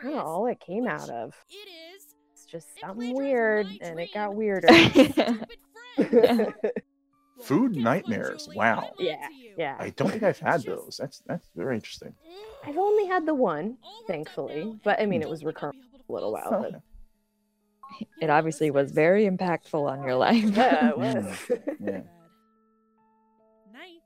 Kind 0.00 0.14
of 0.14 0.24
all 0.24 0.46
it 0.46 0.60
came 0.60 0.86
out 0.86 1.08
of. 1.10 1.34
It 1.50 1.68
is. 1.96 2.14
It's 2.32 2.46
just 2.46 2.68
something 2.80 3.14
weird, 3.14 3.66
and 3.80 3.98
it 3.98 4.12
got 4.12 4.34
weirder. 4.34 4.68
Food 7.40 7.76
nightmares. 7.76 8.48
Wow. 8.54 8.94
yeah, 8.98 9.28
yeah. 9.56 9.76
I 9.78 9.90
don't 9.90 10.10
think 10.10 10.22
I've 10.22 10.38
had 10.38 10.62
those. 10.62 10.96
That's 10.98 11.22
that's 11.26 11.46
very 11.54 11.74
interesting. 11.74 12.14
I've 12.64 12.78
only 12.78 13.06
had 13.06 13.26
the 13.26 13.34
one, 13.34 13.76
thankfully, 14.06 14.78
but 14.84 15.00
I 15.00 15.06
mean 15.06 15.22
it 15.22 15.28
was 15.28 15.44
recurring 15.44 15.72
a 16.08 16.12
little 16.12 16.32
while. 16.32 16.54
Okay. 16.54 16.70
But 16.72 16.82
it 18.20 18.30
obviously 18.30 18.70
was 18.70 18.92
very 18.92 19.26
impactful 19.28 19.90
on 19.90 20.02
your 20.02 20.14
life. 20.14 20.44
yeah, 20.56 20.90
it 20.90 20.98
was. 20.98 21.50
Yeah. 21.80 22.00
Night. 23.72 24.02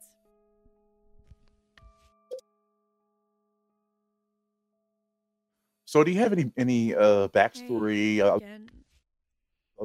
So 5.84 6.02
do 6.02 6.10
you 6.10 6.18
have 6.20 6.32
any 6.32 6.50
any 6.56 6.94
uh 6.94 7.28
backstory 7.28 8.20
uh, 8.20 8.36
Again, 8.36 8.65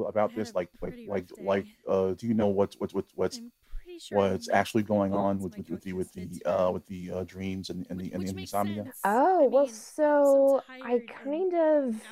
about 0.06 0.34
this? 0.34 0.54
Like 0.54 0.70
like 0.80 0.96
like 1.06 1.26
rough 1.38 1.38
like 1.38 1.66
uh 1.88 2.12
do 2.12 2.26
you 2.26 2.34
know 2.34 2.48
what's 2.48 2.76
what's 2.78 2.94
what's 2.94 3.12
what's 3.14 3.40
pretty 3.68 3.98
sure 3.98 4.18
I 4.18 4.32
what's 4.32 4.48
actually 4.50 4.82
going 4.82 5.12
on 5.12 5.38
with 5.40 5.56
with, 5.56 5.70
with 5.70 5.82
the 5.82 5.92
with 5.92 6.12
the 6.12 6.28
uh 6.46 6.70
with 6.70 6.86
the 6.86 7.10
uh, 7.10 7.24
dreams 7.24 7.70
and, 7.70 7.86
and 7.90 7.98
the 8.00 8.12
and 8.12 8.22
the 8.22 8.28
insomnia? 8.28 8.84
sense. 8.84 9.00
Oh, 9.04 9.48
well, 9.50 9.64
mean, 9.64 9.72
so 9.72 10.62
I'm 10.68 10.86
I 10.86 10.92
tired 10.98 11.02
and 11.02 11.08
kind 11.24 11.54
of, 11.54 11.94
of 11.96 12.02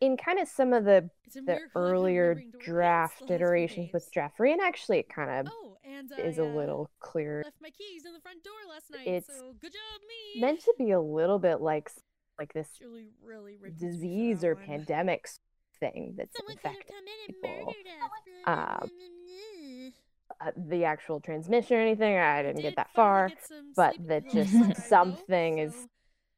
in 0.00 0.16
kind 0.16 0.38
of 0.38 0.48
some 0.48 0.72
of 0.72 0.84
the 0.84 1.10
the 1.34 1.42
miracle 1.42 1.60
I've 1.62 1.72
been 1.72 1.82
earlier 1.82 2.28
remembering 2.34 2.50
the 2.52 2.58
draft 2.58 3.20
last 3.20 3.30
iterations 3.30 3.92
with. 3.92 4.12
Jeffrey, 4.12 4.52
and 4.52 4.60
actually 4.60 4.98
it 4.98 5.08
kind 5.08 5.30
of 5.30 5.52
Oh, 5.52 5.76
and 5.84 6.10
is 6.18 6.38
I, 6.38 6.42
a 6.42 6.44
uh, 6.44 6.48
little 6.48 6.90
clearer. 7.00 7.42
left 7.44 7.60
my 7.60 7.70
keys 7.70 8.04
in 8.06 8.12
the 8.12 8.20
front 8.20 8.42
door 8.44 8.52
last 8.68 8.90
night. 8.90 9.06
It's 9.06 9.26
so 9.26 9.54
good 9.60 9.72
job, 9.72 10.00
me. 10.08 10.40
Meant 10.40 10.60
to 10.60 10.74
be 10.78 10.90
a 10.90 11.00
little 11.00 11.38
bit 11.38 11.60
like 11.60 11.90
like 12.38 12.52
this 12.52 12.68
Julie 12.78 13.10
really 13.22 13.56
ripped 13.60 13.80
into 13.82 13.84
me 13.84 13.90
for 13.90 13.96
disease 13.96 14.44
or 14.44 14.54
one. 14.54 14.64
pandemic 14.66 15.22
s- 15.26 15.38
thing 15.80 16.14
that's 16.16 16.36
Someone 16.36 16.56
could 16.56 16.66
have 16.66 16.74
infecting 16.76 16.96
come 16.96 17.04
in 17.06 17.18
and 17.26 17.42
people. 17.42 17.66
murdered 17.66 17.86
us. 17.88 18.10
Um, 18.46 18.54
mm, 18.54 18.62
uh, 18.62 18.86
mm, 18.86 19.88
mm, 19.88 19.92
uh, 20.40 20.50
the 20.68 20.84
actual 20.84 21.20
transmission 21.20 21.76
or 21.76 21.80
anything, 21.80 22.16
I 22.16 22.42
didn't 22.42 22.56
did 22.56 22.62
get 22.62 22.76
that 22.76 22.90
far, 22.94 23.28
get 23.28 23.38
but 23.76 23.96
that 24.08 24.30
just 24.30 24.54
inside, 24.54 24.74
though, 24.76 24.82
something 24.88 25.58
is 25.58 25.74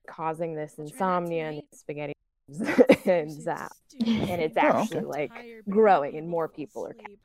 causing 0.09 0.55
this 0.55 0.79
I'll 0.79 0.85
try 0.87 0.99
not 0.99 1.25
insomnia 1.25 1.49
and 1.49 1.57
tonight. 1.57 1.65
spaghetti 1.73 2.13
and 3.11 3.31
zap, 3.43 3.73
and 4.01 4.41
it's 4.41 4.57
Oh, 4.57 4.61
actually 4.61 4.99
okay. 4.99 5.07
like 5.07 5.29
Tired, 5.31 5.65
but 5.67 5.71
not 5.71 5.77
growing, 5.77 6.17
and 6.17 6.29
more 6.29 6.49
people 6.49 6.87
are. 6.87 6.95
sleep. 6.95 7.21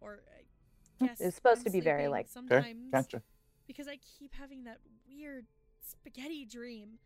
Or 0.00 0.20
I 1.02 1.10
It's 1.20 1.34
supposed 1.36 1.60
I'm 1.60 1.64
to 1.64 1.70
be 1.70 1.80
very, 1.80 2.08
like- 2.08 2.26
Okay, 2.26 2.32
sometimes 2.32 2.90
gotcha. 2.92 3.22
because 3.66 3.86
I 3.88 3.98
keep 4.18 4.32
having 4.34 4.64
that 4.64 4.78
weird 5.08 5.46
spaghetti 5.86 6.44
dream. 6.44 6.98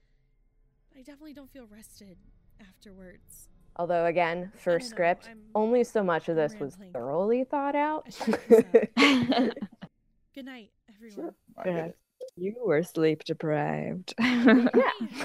I 0.95 0.99
definitely 0.99 1.35
don't 1.35 1.51
feel 1.51 1.67
rested 1.67 2.17
afterwards. 2.61 3.49
Although 3.77 4.07
again, 4.07 4.53
I 4.55 4.59
for 4.59 4.79
script, 4.81 5.27
I'm- 5.27 5.41
only 5.55 5.85
so 5.85 6.03
much 6.03 6.29
of 6.29 6.37
I'm 6.37 6.43
this 6.49 6.59
was 6.61 6.77
thoroughly 6.93 7.45
thought 7.45 7.75
out. 7.75 8.05
I 8.07 8.11
should 8.11 8.29
wrap 8.29 8.49
this 8.97 9.31
up. 9.51 9.55
Good 10.35 10.45
night, 10.47 10.71
everyone. 10.89 11.15
Sure. 11.15 11.35
I 11.59 11.69
Yeah. 11.69 11.89
you 12.37 12.55
were 12.65 12.83
sleep 12.83 13.25
deprived. 13.25 14.15
yeah, 14.19 14.59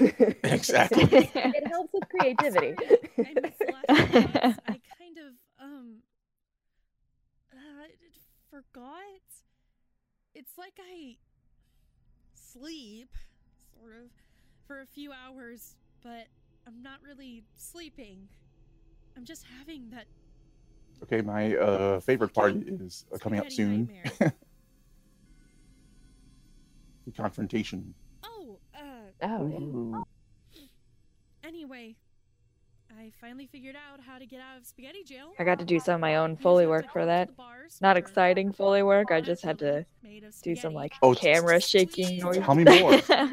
Exactly. 0.44 1.30
it 1.34 1.66
helps 1.68 1.92
with 1.92 2.08
creativity. 2.08 2.74
I 3.18 3.40
missed 3.40 3.58
the 3.58 3.72
last 3.88 4.10
few 4.10 4.20
months. 4.20 4.58
I 4.68 4.80
kind 4.98 5.18
of 5.18 5.34
um 5.60 5.96
uh, 7.52 7.86
forgot. 8.50 8.94
It's 10.34 10.52
like 10.58 10.78
I 10.80 11.16
sleep 12.34 13.08
sort 13.78 13.94
of 13.96 14.10
for 14.66 14.80
a 14.80 14.86
few 14.86 15.10
hours, 15.12 15.74
but 16.02 16.26
I'm 16.66 16.82
not 16.82 17.00
really 17.06 17.44
sleeping. 17.56 18.28
I'm 19.16 19.24
just 19.24 19.44
having 19.58 19.90
that 19.90 20.06
Okay, 21.02 21.22
my 21.22 21.56
uh 21.56 22.00
favorite 22.00 22.34
part 22.34 22.54
is 22.56 23.04
uh, 23.12 23.18
coming 23.18 23.40
up 23.40 23.50
soon. 23.50 23.88
The 24.18 24.32
confrontation. 27.16 27.94
Oh, 28.22 28.58
Oh, 29.22 30.04
yeah. 30.54 30.68
Anyway, 31.42 31.96
I 33.00 33.10
finally 33.18 33.46
figured 33.46 33.76
out 33.76 33.98
how 33.98 34.18
to 34.18 34.26
get 34.26 34.40
out 34.40 34.58
of 34.58 34.66
spaghetti 34.66 35.02
jail. 35.04 35.32
I 35.38 35.44
got 35.44 35.58
to 35.58 35.64
do 35.64 35.80
some 35.80 35.94
of 35.94 36.00
my 36.00 36.16
own 36.16 36.36
I 36.38 36.42
Foley 36.42 36.66
work 36.66 36.92
for 36.92 37.06
that. 37.06 37.30
Not 37.80 37.96
exciting 37.96 38.52
Foley 38.52 38.82
work. 38.82 39.10
I 39.10 39.22
just 39.22 39.42
had 39.42 39.58
to 39.60 39.86
do 40.42 40.54
some 40.54 40.74
like 40.74 40.92
Oh, 41.02 41.14
camera 41.14 41.60
shaking 41.60 42.18
noise. 42.18 42.44
Tell 42.44 42.54
me 42.54 42.64
more. 42.64 43.00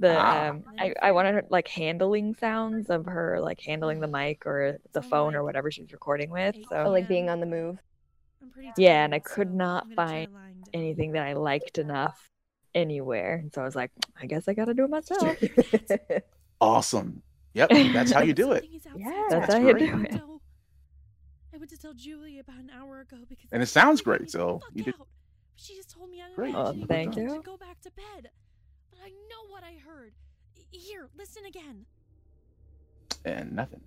The 0.00 0.14
Ah. 0.16 0.50
um 0.50 0.62
I, 0.78 0.94
I 1.02 1.12
wanted 1.12 1.34
her, 1.34 1.44
like 1.48 1.68
handling 1.68 2.34
sounds 2.34 2.88
of 2.90 3.06
her 3.06 3.40
like 3.40 3.60
handling 3.60 4.00
the 4.00 4.06
mic 4.06 4.46
or 4.46 4.78
the 4.92 5.02
phone 5.02 5.34
or 5.34 5.42
whatever 5.42 5.70
she's 5.70 5.90
recording 5.90 6.30
with. 6.30 6.54
Oh, 6.70 6.84
So 6.84 6.90
like 6.90 7.08
being 7.08 7.30
on 7.30 7.40
the 7.40 7.46
move. 7.46 7.78
Yeah, 8.76 9.04
and 9.04 9.14
I 9.14 9.18
could 9.20 9.52
not 9.54 9.86
I'm 9.90 9.96
gonna 9.96 10.06
try 10.06 10.26
find 10.26 10.28
anything 10.74 11.12
that 11.12 11.26
I 11.26 11.32
liked 11.32 11.78
enough 11.78 12.30
anywhere. 12.74 13.36
And 13.42 13.52
so 13.52 13.62
I 13.62 13.64
was 13.64 13.74
like, 13.74 13.90
I 14.20 14.26
guess 14.26 14.48
I 14.48 14.54
gotta 14.54 14.74
do 14.74 14.84
it 14.84 14.90
myself. 14.90 15.36
Awesome. 16.60 17.22
Yep, 17.54 17.70
that's 17.92 18.12
how 18.12 18.22
you 18.22 18.32
do 18.34 18.52
it. 18.52 18.64
Something 18.64 18.76
is 18.76 18.86
outside 18.86 19.00
Yeah. 19.00 19.22
my 19.22 19.28
That's 19.30 19.54
how 19.54 19.60
you 19.60 19.74
do 19.74 19.84
it. 20.02 20.20
I 21.54 21.56
went 21.58 21.70
to 21.70 21.76
tell 21.78 21.94
Julie 21.94 22.38
about 22.38 22.58
an 22.58 22.70
hour 22.76 23.00
ago 23.00 23.16
because 23.28 23.48
And 23.52 23.62
it 23.62 23.66
sounds 23.66 24.00
great, 24.00 24.30
so 24.30 24.60
you 24.74 24.84
did- 24.84 24.94
out. 25.00 25.06
She 25.56 25.74
just 25.74 25.90
told 25.90 26.08
me 26.10 26.22
I 26.22 26.32
Great. 26.36 26.54
Oh, 26.54 26.72
thank 26.86 27.16
wanted 27.16 27.30
you. 27.30 27.36
To 27.36 27.42
go 27.42 27.56
back 27.56 27.80
to 27.80 27.90
bed, 27.90 28.30
but 28.90 29.00
I 29.04 29.08
know 29.08 29.48
what 29.50 29.64
I 29.64 29.74
heard. 29.84 30.12
Here, 30.70 31.08
listen 31.18 31.44
again. 31.46 31.84
And 33.24 33.52
nothing. 33.56 33.80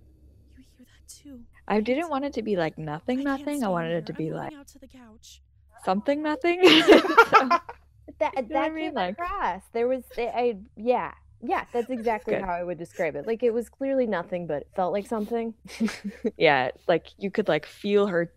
You 0.58 0.64
hear 0.76 0.84
that 0.86 1.08
too? 1.08 1.40
I 1.66 1.80
didn't 1.80 2.10
want 2.10 2.26
it 2.26 2.34
to 2.34 2.42
be 2.42 2.56
like 2.56 2.76
nothing, 2.76 3.20
I 3.20 3.22
nothing. 3.24 3.54
I 3.54 3.58
stay 3.58 3.66
wanted 3.68 3.92
it 3.92 4.06
to 4.06 4.12
I'm 4.12 4.16
be 4.18 4.32
like 4.32 4.52
out 4.52 4.66
to 4.68 4.78
the 4.78 4.86
couch. 4.88 5.40
something, 5.84 6.22
nothing. 6.22 6.62
So- 6.82 7.00
That 8.18 8.34
know 8.36 8.42
what 8.48 8.56
I 8.56 8.68
mean? 8.68 8.84
came 8.86 8.94
Like- 8.94 9.12
across. 9.14 9.62
There 9.72 9.88
was 9.88 10.02
I, 10.18 10.22
I 10.34 10.56
yeah. 10.76 11.12
Yeah, 11.42 11.64
that's 11.72 11.90
exactly 11.98 12.34
Good. 12.34 12.44
how 12.44 12.52
I 12.52 12.62
would 12.62 12.78
describe 12.78 13.16
it. 13.16 13.26
Like 13.26 13.42
it 13.42 13.52
was 13.52 13.68
clearly 13.68 14.06
nothing, 14.06 14.46
but 14.46 14.62
it 14.62 14.68
felt 14.76 14.92
like 14.92 15.06
something. 15.06 15.54
yeah, 16.36 16.66
it's 16.66 16.88
like 16.88 17.06
you 17.18 17.30
could 17.30 17.48
like 17.48 17.66
feel 17.66 18.06
her 18.06 18.32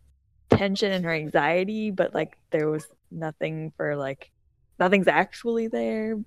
tension 0.50 0.92
and 0.92 1.06
her 1.06 1.14
anxiety, 1.14 1.92
but 1.92 2.14
like 2.14 2.38
there 2.52 2.70
was 2.70 2.88
nothing 3.12 3.72
for 3.78 3.96
like 3.96 4.32
nothing's 4.80 5.08
actually 5.08 5.68
there, 5.68 6.18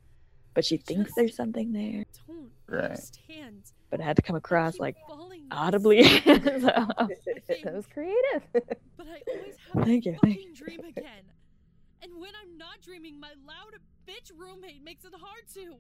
but 0.54 0.64
she 0.64 0.76
thinks 0.78 1.04
Just- 1.06 1.16
there's 1.16 1.36
something 1.36 1.72
there. 1.72 2.04
Don't 2.26 2.50
Right. 2.68 2.84
understand. 2.84 3.62
But 3.90 4.00
it 4.00 4.02
had 4.02 4.16
to 4.16 4.22
come 4.22 4.36
across 4.36 4.78
like 4.78 4.96
audibly. 5.50 6.02
So- 6.04 6.20
that 6.28 7.72
was 7.72 7.86
creative. 7.86 8.42
But 8.52 9.06
I 9.06 9.22
always 9.32 9.56
have 9.74 9.84
Thank 9.84 10.04
you, 10.04 10.16
thank 10.22 10.36
fucking 10.36 10.54
dream 10.54 10.80
again. 10.84 11.24
And 12.02 12.12
when 12.20 12.30
I'm 12.42 12.58
not 12.58 12.80
dreaming, 12.82 13.18
my 13.18 13.30
loud 13.46 13.74
bitch 14.06 14.30
roommate 14.36 14.84
makes 14.84 15.04
it 15.04 15.12
hard 15.18 15.42
to. 15.54 15.76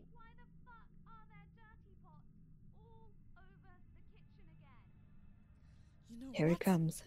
You 6.08 6.16
know 6.20 6.32
Here 6.32 6.48
what? 6.48 6.54
it 6.54 6.60
comes. 6.60 7.02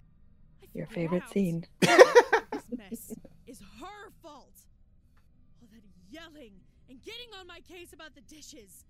I 0.63 0.67
Your 0.73 0.87
favorite 0.87 1.23
out. 1.23 1.31
scene. 1.31 1.65
This 1.81 2.63
mess 2.77 3.13
is 3.47 3.59
her 3.79 4.09
fault. 4.21 4.55
All 5.61 5.67
that 5.71 5.81
yelling 6.09 6.53
and 6.89 7.01
getting 7.01 7.29
on 7.39 7.47
my 7.47 7.59
case 7.61 7.93
about 7.93 8.15
the 8.15 8.21
dishes. 8.21 8.85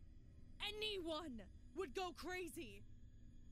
Anyone 0.78 1.41
would 1.78 1.95
go 1.95 2.12
crazy. 2.17 2.84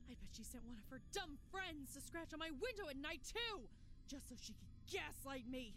I 0.08 0.14
bet 0.14 0.28
she 0.32 0.42
sent 0.44 0.64
one 0.66 0.76
of 0.78 0.84
her 0.90 1.00
dumb 1.12 1.38
friends 1.50 1.94
to 1.94 2.00
scratch 2.00 2.32
on 2.32 2.38
my 2.38 2.50
window 2.50 2.88
at 2.90 2.96
night 2.96 3.20
too, 3.24 3.60
just 4.08 4.28
so 4.28 4.34
she 4.40 4.52
could 4.54 4.68
gaslight 4.92 5.48
me. 5.48 5.74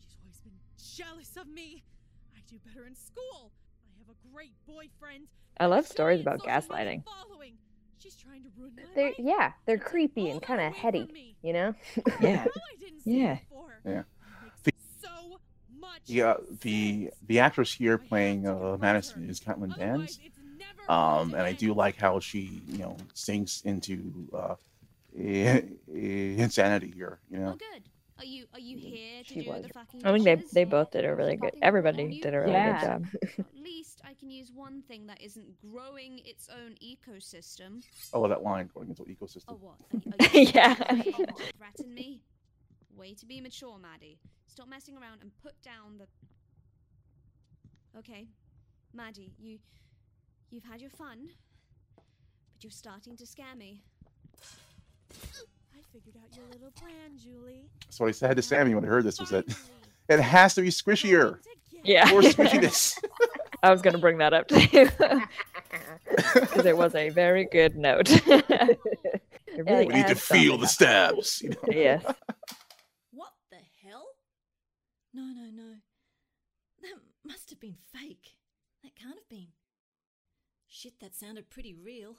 She's 0.00 0.16
always 0.22 0.40
been 0.40 0.58
jealous 0.78 1.36
of 1.36 1.48
me. 1.48 1.82
I 2.36 2.40
do 2.48 2.56
better 2.64 2.86
in 2.86 2.94
school. 2.94 3.50
I 3.84 3.98
have 3.98 4.08
a 4.14 4.18
great 4.32 4.52
boyfriend. 4.66 5.26
I 5.58 5.66
love 5.66 5.86
stories 5.86 6.20
about 6.20 6.40
gaslighting. 6.40 7.02
Following. 7.04 7.54
She's 7.98 8.14
trying 8.16 8.42
to 8.44 8.48
ruin 8.58 8.72
my 8.76 8.82
They're 8.94 9.06
life. 9.08 9.14
yeah, 9.18 9.52
they're 9.66 9.74
and 9.76 9.84
creepy 9.84 10.30
and 10.30 10.40
kind 10.42 10.60
of 10.60 10.72
heady, 10.74 11.34
you 11.42 11.52
know? 11.52 11.74
Yeah. 12.20 12.44
Now 12.44 12.50
I 12.72 12.76
didn't 12.80 13.00
see 13.00 13.10
it 13.10 13.18
Yeah. 13.18 13.38
Yeah. 13.84 14.02
Makes 14.64 14.82
so 15.02 15.38
much 15.78 16.00
Yeah, 16.06 16.34
the 16.62 17.10
the 17.26 17.38
actress 17.40 17.72
here 17.72 17.98
playing 17.98 18.46
uh, 18.46 18.76
Madison 18.80 19.28
is 19.28 19.40
Caitlin 19.40 19.72
Otherwise, 19.72 20.16
Dans. 20.16 20.20
it's 20.24 20.38
never 20.58 20.90
Um, 20.90 21.32
and 21.34 21.42
I 21.42 21.52
do 21.52 21.74
like 21.74 21.96
how 21.96 22.20
she, 22.20 22.62
you 22.68 22.78
know, 22.78 22.96
sinks 23.14 23.62
into 23.62 24.28
uh, 24.34 24.54
i- 25.18 25.64
i- 25.92 25.92
insanity 25.92 26.90
here. 26.94 27.18
You 27.30 27.38
Oh, 27.38 27.42
know, 27.42 27.52
good. 27.52 27.82
Are 28.18 28.24
you 28.24 28.46
are 28.52 28.60
you 28.60 28.76
mm, 28.76 28.82
here 28.88 29.22
to 29.24 29.34
She 29.34 29.38
do 29.38 29.46
was. 29.48 29.62
the 29.62 29.68
fucking 29.68 30.04
I 30.04 30.12
think 30.12 30.24
they 30.24 30.42
they 30.52 30.64
both 30.64 30.90
did 30.90 31.04
a 31.04 31.14
really 31.14 31.36
good. 31.36 31.52
Everybody 31.62 32.14
did 32.20 32.34
a 32.34 32.40
really 32.40 32.60
Yeah. 32.60 32.62
good 32.62 32.78
job. 32.80 33.04
At 33.38 33.46
least 33.54 34.00
I 34.04 34.14
can 34.14 34.30
use 34.30 34.52
one 34.52 34.82
thing 34.82 35.06
that 35.06 35.20
isn't 35.20 35.58
growing 35.60 36.20
its 36.24 36.48
own 36.48 36.76
ecosystem. 36.82 37.82
Oh, 38.12 38.18
I 38.18 38.18
love 38.20 38.30
that 38.30 38.42
line 38.42 38.70
going 38.74 38.88
into 38.90 39.04
Or 39.48 39.56
ecosystem. 39.56 39.56
what? 39.56 39.78
Are, 40.12 40.18
are 40.30 40.36
you 40.36 40.52
Yeah. 40.52 40.74
trying 41.10 41.34
to 41.36 41.46
threaten 41.56 41.94
me? 41.94 42.22
Way 42.90 43.14
to 43.14 43.26
be 43.26 43.40
mature, 43.40 43.78
Maddie. 43.78 44.18
Stop 44.46 44.68
messing 44.68 44.96
around 44.96 45.20
and 45.22 45.32
put 45.42 45.60
down 45.62 45.98
the. 45.98 46.06
Okay, 47.96 48.28
Maddie, 48.92 49.34
you 49.38 49.58
you've 50.50 50.64
had 50.64 50.80
your 50.80 50.90
fun, 50.90 51.28
but 52.52 52.64
you're 52.64 52.70
starting 52.70 53.16
to 53.16 53.26
scare 53.26 53.54
me. 53.56 53.82
I 55.88 55.98
figured 55.98 56.16
out 56.22 56.36
your 56.36 56.46
little 56.52 56.70
plan, 56.72 57.16
Julie. 57.16 57.68
So 57.88 58.04
what 58.04 58.08
I 58.08 58.12
said 58.12 58.36
to 58.36 58.42
Sammy 58.42 58.74
when 58.74 58.84
I 58.84 58.88
heard 58.88 59.04
this 59.04 59.18
was 59.18 59.30
that 59.30 59.44
it 60.08 60.20
has 60.20 60.54
to 60.54 60.62
be 60.62 60.68
squishier. 60.68 61.22
Going 61.22 61.42
together. 61.70 61.82
Yeah. 61.84 62.10
More 62.10 62.20
squishiness. 62.22 62.98
I 63.62 63.70
was 63.70 63.82
gonna 63.82 63.98
bring 63.98 64.18
that 64.18 64.32
up 64.34 64.48
too. 64.48 64.88
Because 66.06 66.66
it 66.66 66.76
was 66.76 66.94
a 66.94 67.08
very 67.10 67.44
good 67.50 67.76
note. 67.76 68.10
Really 69.56 69.86
we 69.86 69.94
need 69.94 70.06
to 70.06 70.14
feel 70.14 70.56
the 70.56 70.68
stabs. 70.68 71.42
You 71.42 71.48
know? 71.48 71.56
Yes. 71.68 72.04
What 73.10 73.32
the 73.50 73.56
hell? 73.82 74.06
No, 75.12 75.22
no, 75.22 75.50
no. 75.52 75.74
That 76.82 76.94
must 77.24 77.50
have 77.50 77.58
been 77.58 77.74
fake. 77.92 78.36
That 78.84 78.94
can't 78.94 79.16
have 79.16 79.28
been. 79.28 79.48
Shit, 80.68 81.00
that 81.00 81.16
sounded 81.16 81.50
pretty 81.50 81.74
real. 81.74 82.18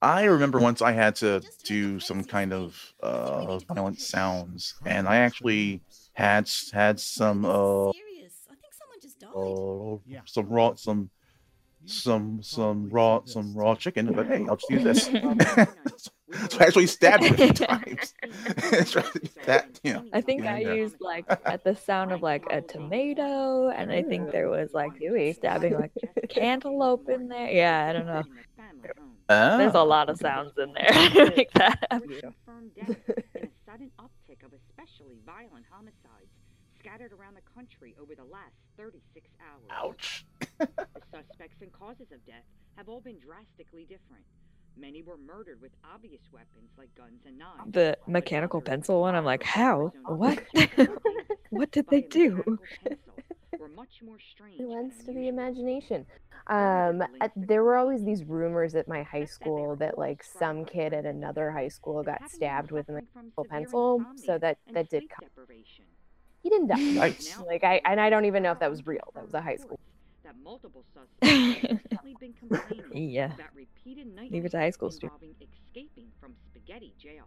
I 0.00 0.24
remember 0.24 0.58
once 0.58 0.82
I 0.82 0.92
had 0.92 1.14
to 1.16 1.42
do 1.64 2.00
some 2.00 2.24
kind 2.24 2.52
of 2.52 2.92
uh, 3.02 3.58
violent 3.60 4.00
sounds, 4.00 4.74
and 4.84 5.06
I 5.08 5.16
actually 5.18 5.82
had 6.14 6.50
had 6.72 6.98
some 6.98 7.44
uh, 7.44 7.92
serious. 7.92 8.34
I 8.50 8.54
think 8.56 8.74
someone 8.74 9.00
just 9.00 9.20
died. 9.20 9.30
uh 9.34 10.20
some 10.26 10.46
raw 10.48 10.74
some 10.74 11.10
some 11.86 12.42
some 12.42 12.88
raw 12.90 13.20
some 13.24 13.54
raw 13.54 13.74
chicken. 13.74 14.12
But 14.12 14.26
hey, 14.26 14.46
I'll 14.48 14.56
just 14.56 14.70
use 14.70 14.84
this. 14.84 15.04
so 16.50 16.58
I 16.60 16.64
actually 16.64 16.86
stabbed 16.86 17.24
him 17.24 17.34
a 17.34 17.36
few 17.36 17.52
times. 17.66 18.14
Trying 18.90 19.10
to 19.12 19.18
get 19.20 19.42
that, 19.46 19.80
you 19.82 19.92
know. 19.94 20.04
I 20.12 20.20
think 20.20 20.44
I 20.46 20.60
Yeah. 20.60 20.72
used 20.74 20.96
like 21.00 21.24
at 21.44 21.64
the 21.64 21.74
sound 21.76 22.12
of 22.12 22.22
like 22.22 22.44
a 22.50 22.60
tomato, 22.62 23.68
and 23.70 23.92
I 23.92 24.02
think 24.02 24.30
there 24.32 24.48
was 24.48 24.72
like 24.72 24.92
you 25.00 25.32
stabbing 25.34 25.74
like 25.74 25.92
cantaloupe 26.30 27.08
in 27.08 27.28
there. 27.28 27.50
Yeah, 27.50 27.86
I 27.88 27.92
don't 27.92 28.06
know. 28.06 28.22
There's 29.28 29.74
a 29.74 29.78
Ah. 29.78 29.82
lot 29.82 30.08
of 30.10 30.18
sounds 30.18 30.52
in 30.58 30.72
there 30.72 31.24
like 31.26 31.50
that. 31.54 31.86
confirmed 31.90 32.74
deaths 32.74 33.00
and 33.34 33.44
a 33.44 33.70
sudden 33.70 33.90
uptick 33.98 34.44
of 34.44 34.52
especially 34.52 35.16
violent 35.24 35.64
homicides 35.70 36.30
scattered 36.78 37.12
around 37.12 37.34
the 37.34 37.40
country 37.54 37.94
over 38.00 38.14
the 38.14 38.24
last 38.24 38.54
36 38.76 39.28
hours. 39.40 39.62
Ouch. 39.70 40.26
The 40.66 41.02
suspects 41.10 41.60
and 41.60 41.72
causes 41.72 42.12
of 42.12 42.24
death 42.26 42.44
have 42.76 42.88
all 42.88 43.00
been 43.00 43.18
drastically 43.18 43.82
different. 43.82 44.24
Many 44.76 45.02
were 45.02 45.18
murdered 45.18 45.60
with 45.60 45.72
obvious 45.94 46.22
weapons 46.32 46.70
like 46.78 46.94
guns 46.94 47.20
and 47.26 47.38
knives. 47.38 47.72
The 47.72 47.98
mechanical 48.06 48.60
pencil 48.60 49.00
one, 49.00 49.14
I'm 49.14 49.24
like, 49.24 49.42
how? 49.42 49.92
What? 50.06 50.42
what 51.50 51.70
did 51.70 51.88
they 51.88 52.00
do? 52.00 52.36
mechanical 52.36 52.58
pencil 52.84 53.12
were 53.62 53.68
much 53.68 54.02
more 54.04 54.18
strange 54.32 54.60
It 54.60 54.68
lends 54.68 55.04
to 55.04 55.12
the 55.12 55.28
imagination. 55.28 56.04
Um, 56.48 57.02
there 57.36 57.62
were 57.62 57.76
always 57.76 58.04
these 58.04 58.24
rumors 58.24 58.74
at 58.74 58.88
my 58.88 59.04
high 59.04 59.24
school 59.24 59.76
that 59.76 59.96
like 59.96 60.24
some 60.24 60.64
kid 60.64 60.92
at 60.92 61.06
another 61.06 61.52
high 61.52 61.68
school 61.68 62.02
got 62.02 62.28
stabbed 62.30 62.72
with 62.72 62.88
a 62.88 62.92
mechanical 62.92 63.44
pencil, 63.44 64.04
so 64.16 64.38
that 64.38 64.58
that 64.72 64.90
did. 64.90 65.04
Come. 65.08 65.28
He 66.42 66.50
didn't 66.50 66.66
die. 66.66 66.80
Nice. 66.80 67.38
Like 67.46 67.62
I 67.62 67.80
and 67.84 68.00
I 68.00 68.10
don't 68.10 68.24
even 68.24 68.42
know 68.42 68.50
if 68.50 68.58
that 68.58 68.70
was 68.70 68.84
real. 68.86 69.12
That 69.14 69.24
was 69.24 69.34
a 69.34 69.40
high 69.40 69.56
school. 69.56 69.78
That 70.32 70.42
multiple 70.42 70.84
suspects 70.94 71.20
recently 71.90 72.16
been 72.18 72.32
complaining 72.32 73.10
Yeah. 73.10 73.34
about 73.34 73.54
repeated 73.54 74.06
Leave 74.30 74.44
it 74.46 74.50
to 74.52 74.58
high 74.58 74.70
school 74.70 74.88
nightmares 74.90 75.12
students. 75.20 75.42
escaping 75.68 76.06
from 76.20 76.34
spaghetti 76.48 76.94
jail. 76.98 77.24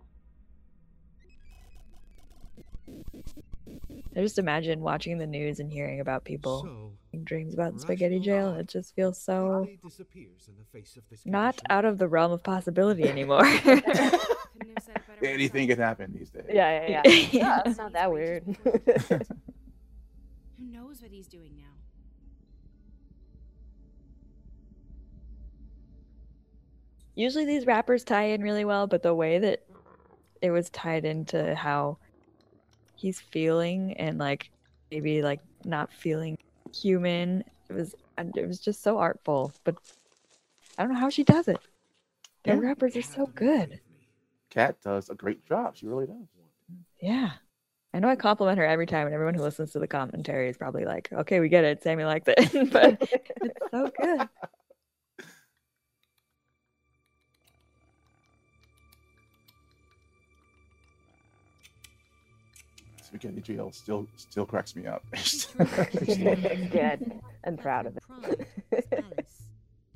I 4.18 4.22
just 4.22 4.39
imagine 4.39 4.82
watching 4.82 5.18
the 5.20 5.28
news 5.28 5.60
and 5.60 5.72
hearing 5.72 6.00
about 6.00 6.24
people 6.24 6.62
So, 6.63 7.20
dreams 7.24 7.54
about 7.54 7.74
rational 7.74 7.80
spaghetti 7.82 8.20
jail. 8.20 8.52
thought 8.52 8.60
It 8.62 8.68
just 8.70 8.96
feels 8.96 9.22
so 9.22 9.68
in 9.70 9.78
the 10.58 10.65
face 10.72 10.98
of 10.98 11.04
this 11.10 11.24
not 11.26 11.62
out 11.70 11.86
of 11.86 11.98
the 12.00 12.08
realm 12.08 12.32
of 12.32 12.41
possibility 12.44 13.04
anymore. 13.10 13.44
Couldn't 13.44 13.84
have 13.86 14.84
said 14.84 14.96
it 14.98 15.08
better 15.08 15.26
Anything 15.26 15.68
can 15.68 15.78
happen 15.78 16.12
these 16.18 16.30
days. 16.32 16.46
Yeah, 16.52 16.88
yeah, 16.88 17.02
yeah. 17.06 17.28
Yeah. 17.32 17.62
Oh, 17.65 17.70
it's 17.70 17.78
not 17.78 17.94
that 17.94 18.12
weird. 18.12 18.44
Who 20.58 20.65
knows 20.72 21.02
what 21.02 21.12
he's 21.12 21.28
doing 21.28 21.56
now. 21.58 21.75
Usually 27.15 27.45
these 27.45 27.65
rappers 27.65 28.04
tie 28.04 28.25
in 28.25 28.41
really 28.41 28.65
well, 28.65 28.88
but 28.88 29.04
the 29.04 29.15
way 29.15 29.39
that 29.39 29.62
it 30.41 30.51
was 30.51 30.69
tied 30.69 31.06
into 31.06 31.56
how 31.56 31.97
he's 32.95 33.19
feeling 33.19 33.93
and 33.93 34.17
like 34.17 34.49
maybe 34.91 35.21
like 35.21 35.39
not 35.63 35.91
feeling 35.93 36.38
human, 36.73 37.43
it 37.69 37.73
was 37.73 37.95
and 38.17 38.36
it 38.38 38.47
was 38.47 38.60
just 38.60 38.84
so 38.84 38.97
artful. 38.97 39.54
But 39.63 39.75
I 40.78 40.84
don't 40.84 40.93
know 40.93 40.99
how 40.99 41.10
she 41.10 41.23
does 41.23 41.47
it. 41.47 41.60
The 42.43 42.51
Yeah. 42.51 42.60
rappers 42.60 42.95
are 42.95 43.01
so 43.01 43.28
good. 43.28 43.80
Kat 44.49 44.80
does 44.82 45.10
a 45.10 45.15
great 45.15 45.45
job. 45.45 45.75
She 45.75 45.88
really 45.88 46.06
does. 46.08 46.28
Yeah. 47.01 47.32
I 47.93 47.99
know 47.99 48.10
I 48.10 48.17
compliment 48.17 48.58
her 48.58 48.65
every 48.65 48.86
time, 48.88 49.08
and 49.08 49.13
everyone 49.13 49.36
who 49.36 49.41
listens 49.41 49.71
to 49.71 49.80
the 49.80 49.88
commentary 49.88 50.49
is 50.49 50.58
probably 50.58 50.84
like, 50.84 51.10
okay, 51.13 51.39
we 51.39 51.47
get 51.47 51.63
it. 51.63 51.82
Sammy 51.82 52.04
likes 52.04 52.28
it. 52.28 52.71
but 52.71 53.01
it's 53.41 53.71
so 53.71 53.89
good. 54.01 54.28
Spaghetti 63.15 63.41
Jail 63.41 63.71
still 63.71 64.08
still 64.17 64.45
cracks 64.45 64.75
me 64.75 64.86
up. 64.88 65.04
Good. 65.58 67.21
I'm 67.45 67.58
proud 67.58 67.86
of 67.86 67.97
it. 67.97 68.47
Alice, 68.91 69.51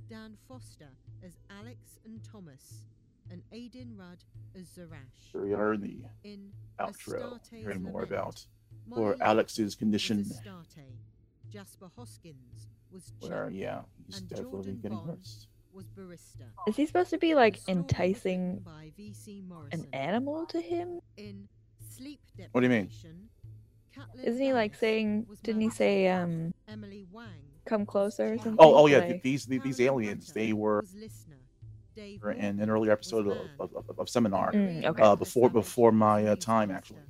Dan 0.10 0.38
Foster 0.48 0.90
as 1.24 1.34
Alex 1.60 2.00
and 2.06 2.22
Thomas, 2.24 2.84
and 3.30 3.42
Aiden 3.54 3.98
Rudd 3.98 4.24
as 4.56 4.68
Zarash. 4.68 5.32
Here 5.32 5.42
we 5.42 5.54
are 5.54 5.74
in 5.74 5.82
the 5.82 5.98
In 6.24 6.52
outro, 6.80 7.34
Astarte's 7.34 7.50
hearing 7.50 7.84
more 7.84 8.04
about 8.04 8.46
Molly 8.88 9.02
poor 9.02 9.16
Alex's 9.20 9.76
condition, 9.76 10.26
Jasper 11.52 11.90
Hoskins 11.98 12.70
was 12.92 13.12
where 13.20 13.50
yeah, 13.52 13.82
he's 14.06 14.20
and 14.20 14.30
definitely 14.30 14.52
Jordan 14.52 14.80
getting 14.82 15.06
worse. 15.06 15.48
was 15.74 15.86
Barista. 15.88 16.46
Is 16.68 16.76
he 16.76 16.86
supposed 16.86 17.10
to 17.10 17.18
be 17.18 17.36
like 17.36 17.60
enticing 17.68 18.60
by 18.60 18.92
V.C. 18.96 19.44
an 19.72 19.88
animal 19.94 20.46
to 20.48 20.62
him? 20.62 21.02
In 21.18 21.24
Sleep 21.24 21.59
What 22.52 22.62
do 22.62 22.68
you 22.68 22.72
mean? 22.72 22.90
Isn't 24.24 24.42
he 24.42 24.54
like 24.54 24.76
saying? 24.76 25.26
Didn't 25.44 25.62
he 25.62 25.70
say 25.70 26.08
um? 26.08 26.54
Emily 26.68 27.06
Wang 27.12 27.28
Come 27.66 27.86
closer 27.86 28.34
or 28.34 28.38
something? 28.38 28.56
Oh, 28.58 28.76
oh 28.76 28.88
yeah, 28.88 29.00
Like- 29.00 29.22
these 29.22 29.46
these, 29.46 29.62
these 29.62 29.80
aliens. 29.82 30.32
They 30.34 30.54
were 30.54 30.84
were 32.22 32.32
in 32.32 32.60
an 32.60 32.70
earlier 32.70 32.92
episode 32.92 33.28
of, 33.28 33.38
of, 33.60 33.76
of, 33.76 34.00
of 34.00 34.10
Seminar. 34.10 34.54
Mm, 34.54 34.86
okay. 34.86 35.04
Uh, 35.04 35.16
before 35.16 35.50
before 35.50 35.92
my 35.92 36.26
uh, 36.26 36.36
time 36.36 36.72
actually. 36.72 37.02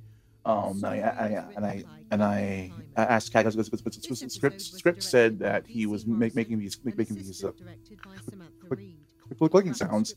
Um, 0.44 0.82
I, 0.84 1.02
I, 1.02 1.10
I, 1.10 1.44
and 1.56 1.66
I 1.66 1.84
and 2.10 2.24
I, 2.24 2.72
I 2.96 3.04
asked 3.04 3.32
Kat 3.32 3.44
because 3.44 3.56
the 3.56 4.30
script 4.30 4.60
script 4.60 5.02
said 5.02 5.38
that 5.38 5.66
he 5.66 5.86
was 5.86 6.06
make, 6.06 6.34
making 6.34 6.58
these 6.58 6.78
making 6.82 7.16
these 7.16 7.44
uh, 7.44 7.52
click, 8.66 8.80
click, 9.38 9.50
clicking 9.50 9.74
sounds 9.74 10.14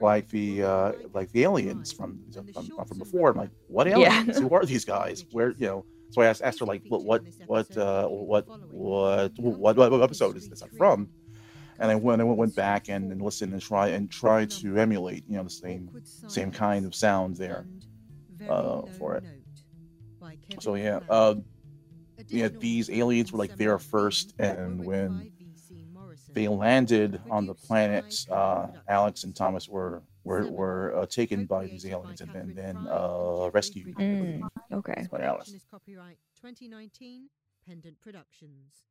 like 0.00 0.28
the 0.28 0.62
uh, 0.62 0.92
like 1.14 1.30
the 1.32 1.44
aliens 1.44 1.92
from 1.92 2.20
from, 2.52 2.70
from 2.86 2.98
before. 2.98 3.30
I'm 3.30 3.36
like, 3.36 3.50
what 3.68 3.86
Yeah. 3.86 3.94
aliens? 3.96 4.38
Who 4.38 4.50
are 4.54 4.64
these 4.64 4.84
guys? 4.84 5.24
Where 5.30 5.50
you 5.58 5.66
know? 5.66 5.86
So 6.10 6.22
I 6.22 6.26
asked, 6.26 6.42
asked 6.42 6.60
her 6.60 6.66
like, 6.66 6.82
what 6.88 7.02
what 7.04 7.22
what 7.46 7.76
uh, 7.76 8.06
what 8.08 8.46
what 8.68 9.32
what 9.38 9.76
what 9.76 10.02
episode 10.02 10.36
is 10.36 10.48
this 10.48 10.62
from? 10.76 11.10
And 11.78 11.90
I 11.90 11.94
went 11.94 12.20
I 12.20 12.24
went, 12.24 12.38
went 12.38 12.54
back 12.54 12.88
and, 12.88 13.10
and 13.12 13.22
listened 13.22 13.52
and 13.52 13.62
try 13.62 13.88
and 13.88 14.10
try 14.10 14.46
to 14.46 14.78
emulate 14.78 15.24
you 15.28 15.36
know 15.36 15.44
the 15.44 15.50
same 15.50 15.90
same 16.26 16.50
kind 16.50 16.86
of 16.86 16.94
sounds 16.94 17.38
there 17.38 17.66
uh, 18.48 18.82
for 18.98 19.14
it. 19.16 19.24
So 20.60 20.74
yeah, 20.74 21.00
uh, 21.08 21.36
yeah, 22.28 22.48
these 22.58 22.90
aliens 22.90 23.32
were 23.32 23.38
like 23.38 23.56
there 23.56 23.78
first, 23.78 24.34
and 24.38 24.84
when 24.84 25.28
they 26.34 26.48
landed 26.48 27.20
on 27.30 27.46
the 27.46 27.54
planet, 27.54 28.26
uh, 28.30 28.68
Alex 28.88 29.24
and 29.24 29.34
Thomas 29.34 29.68
were 29.68 30.02
were 30.24 30.46
were 30.50 30.94
uh, 30.96 31.06
taken 31.06 31.46
by 31.46 31.66
these 31.66 31.86
aliens 31.86 32.20
and 32.20 32.32
then 32.32 32.52
then 32.54 32.76
uh, 32.90 33.50
rescued 33.52 33.94
Mm, 33.96 34.42
okay. 34.72 35.06
by 35.10 35.20
Alice. 35.20 35.54
Copyright 35.70 36.18
2019 36.40 37.28
Pendant 37.66 38.00
Productions. 38.00 38.84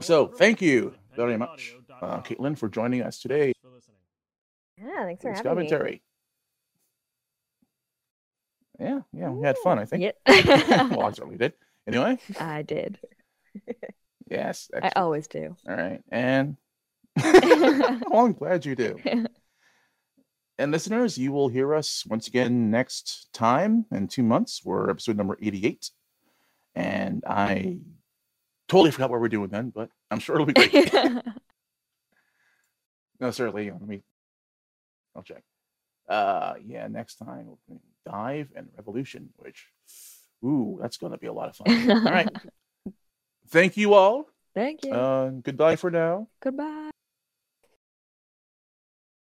So 0.00 0.26
thank 0.26 0.60
you 0.62 0.94
very 1.14 1.36
much, 1.36 1.74
uh, 2.02 2.20
Caitlin, 2.22 2.56
for 2.58 2.68
joining 2.68 3.02
us 3.02 3.18
today. 3.20 3.52
Yeah, 4.78 5.04
thanks 5.04 5.22
for 5.22 5.30
This 5.30 5.38
having 5.38 5.58
me. 5.64 5.68
commentary. 5.68 6.02
Yeah, 8.80 9.00
yeah, 9.12 9.30
we 9.30 9.46
had 9.46 9.56
fun. 9.58 9.78
I 9.78 9.84
think. 9.84 10.02
Yep. 10.02 10.16
well, 10.90 11.02
I 11.02 11.12
certainly 11.12 11.36
did. 11.36 11.52
Anyway, 11.86 12.18
I 12.40 12.62
did. 12.62 12.98
yes. 14.28 14.68
I 14.82 14.90
always 14.96 15.28
do. 15.28 15.54
All 15.68 15.76
right, 15.76 16.02
and 16.10 16.56
well, 17.16 18.00
I'm 18.14 18.32
glad 18.32 18.64
you 18.64 18.74
do. 18.74 18.98
And 20.56 20.70
listeners, 20.70 21.18
you 21.18 21.32
will 21.32 21.48
hear 21.48 21.74
us 21.74 22.04
once 22.06 22.28
again 22.28 22.70
next 22.70 23.26
time 23.32 23.86
in 23.90 24.06
two 24.06 24.22
months. 24.22 24.62
We're 24.64 24.88
episode 24.88 25.16
number 25.16 25.36
88. 25.42 25.90
And 26.76 27.24
I 27.26 27.78
totally 28.68 28.92
forgot 28.92 29.10
what 29.10 29.20
we're 29.20 29.28
doing 29.28 29.48
then, 29.48 29.70
but 29.70 29.90
I'm 30.12 30.20
sure 30.20 30.36
it'll 30.36 30.46
be 30.46 30.52
great. 30.52 30.94
no, 33.20 33.32
certainly. 33.32 33.72
Let 33.72 33.82
me, 33.82 34.04
I'll 35.16 35.24
check. 35.24 35.42
Uh, 36.08 36.54
yeah, 36.64 36.86
next 36.86 37.16
time 37.16 37.46
we'll 37.46 37.58
be 37.68 37.80
Dive 38.06 38.52
and 38.54 38.68
Revolution, 38.76 39.30
which, 39.38 39.66
ooh, 40.44 40.78
that's 40.80 40.98
going 40.98 41.12
to 41.12 41.18
be 41.18 41.26
a 41.26 41.32
lot 41.32 41.48
of 41.48 41.56
fun. 41.56 41.90
all 41.90 42.04
right. 42.04 42.28
Thank 43.48 43.76
you 43.76 43.94
all. 43.94 44.26
Thank 44.54 44.84
you. 44.84 44.92
Uh, 44.92 45.30
goodbye 45.30 45.74
for 45.74 45.90
now. 45.90 46.28
Goodbye. 46.40 46.83